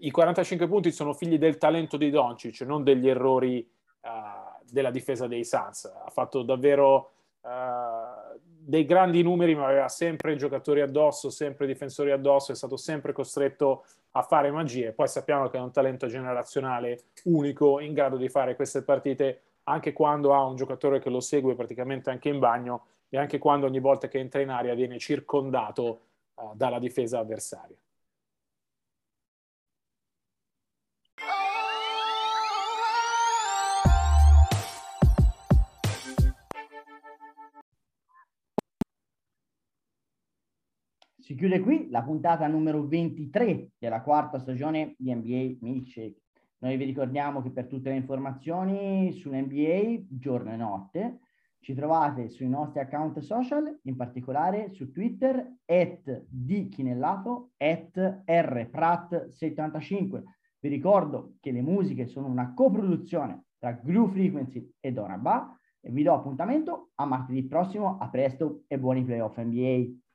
i 0.00 0.10
45 0.10 0.66
punti 0.66 0.90
sono 0.90 1.12
figli 1.12 1.38
del 1.38 1.58
talento 1.58 1.96
di 1.96 2.10
Doncic, 2.10 2.62
non 2.62 2.82
degli 2.82 3.08
errori 3.08 3.64
uh, 4.00 4.08
della 4.68 4.90
difesa 4.90 5.28
dei 5.28 5.44
Suns. 5.44 5.84
Ha 5.84 6.10
fatto 6.10 6.42
davvero 6.42 7.12
dei 8.70 8.84
grandi 8.84 9.20
numeri, 9.20 9.56
ma 9.56 9.66
aveva 9.66 9.88
sempre 9.88 10.36
giocatori 10.36 10.80
addosso, 10.80 11.28
sempre 11.28 11.66
difensori 11.66 12.12
addosso, 12.12 12.52
è 12.52 12.54
stato 12.54 12.76
sempre 12.76 13.12
costretto 13.12 13.84
a 14.12 14.22
fare 14.22 14.52
magie. 14.52 14.92
Poi 14.92 15.08
sappiamo 15.08 15.48
che 15.48 15.58
è 15.58 15.60
un 15.60 15.72
talento 15.72 16.06
generazionale 16.06 17.00
unico, 17.24 17.80
in 17.80 17.92
grado 17.92 18.16
di 18.16 18.28
fare 18.28 18.54
queste 18.54 18.82
partite 18.82 19.40
anche 19.64 19.92
quando 19.92 20.34
ha 20.34 20.44
un 20.44 20.54
giocatore 20.54 21.00
che 21.00 21.10
lo 21.10 21.18
segue 21.18 21.56
praticamente 21.56 22.10
anche 22.10 22.28
in 22.28 22.38
bagno 22.38 22.86
e 23.08 23.18
anche 23.18 23.38
quando 23.38 23.66
ogni 23.66 23.80
volta 23.80 24.06
che 24.06 24.20
entra 24.20 24.40
in 24.40 24.50
aria 24.50 24.72
viene 24.74 24.98
circondato 24.98 26.00
uh, 26.34 26.52
dalla 26.54 26.78
difesa 26.78 27.18
avversaria. 27.18 27.76
Si 41.30 41.36
chiude 41.36 41.60
qui 41.60 41.88
la 41.90 42.02
puntata 42.02 42.48
numero 42.48 42.84
23 42.88 43.74
della 43.78 44.02
quarta 44.02 44.40
stagione 44.40 44.96
di 44.98 45.14
NBA 45.14 45.58
Milkshake. 45.60 46.22
Noi 46.58 46.76
vi 46.76 46.82
ricordiamo 46.82 47.40
che 47.40 47.52
per 47.52 47.68
tutte 47.68 47.88
le 47.88 47.94
informazioni 47.94 49.12
sull'NBA, 49.12 50.06
giorno 50.08 50.52
e 50.52 50.56
notte, 50.56 51.20
ci 51.60 51.72
trovate 51.72 52.30
sui 52.30 52.48
nostri 52.48 52.80
account 52.80 53.20
social, 53.20 53.78
in 53.84 53.94
particolare 53.94 54.72
su 54.72 54.90
Twitter, 54.90 55.54
at 55.66 56.24
dchinellato, 56.28 57.52
at 57.58 58.24
rprat75. 58.26 60.22
Vi 60.58 60.68
ricordo 60.68 61.34
che 61.38 61.52
le 61.52 61.62
musiche 61.62 62.06
sono 62.06 62.26
una 62.26 62.52
coproduzione 62.54 63.44
tra 63.56 63.70
Groove 63.70 64.14
Frequency 64.14 64.68
e 64.80 64.90
Donaba 64.90 65.56
e 65.78 65.92
vi 65.92 66.02
do 66.02 66.12
appuntamento 66.12 66.90
a 66.96 67.04
martedì 67.04 67.44
prossimo. 67.44 67.98
A 67.98 68.08
presto 68.08 68.64
e 68.66 68.80
buoni 68.80 69.04
playoff 69.04 69.38
NBA! 69.38 70.08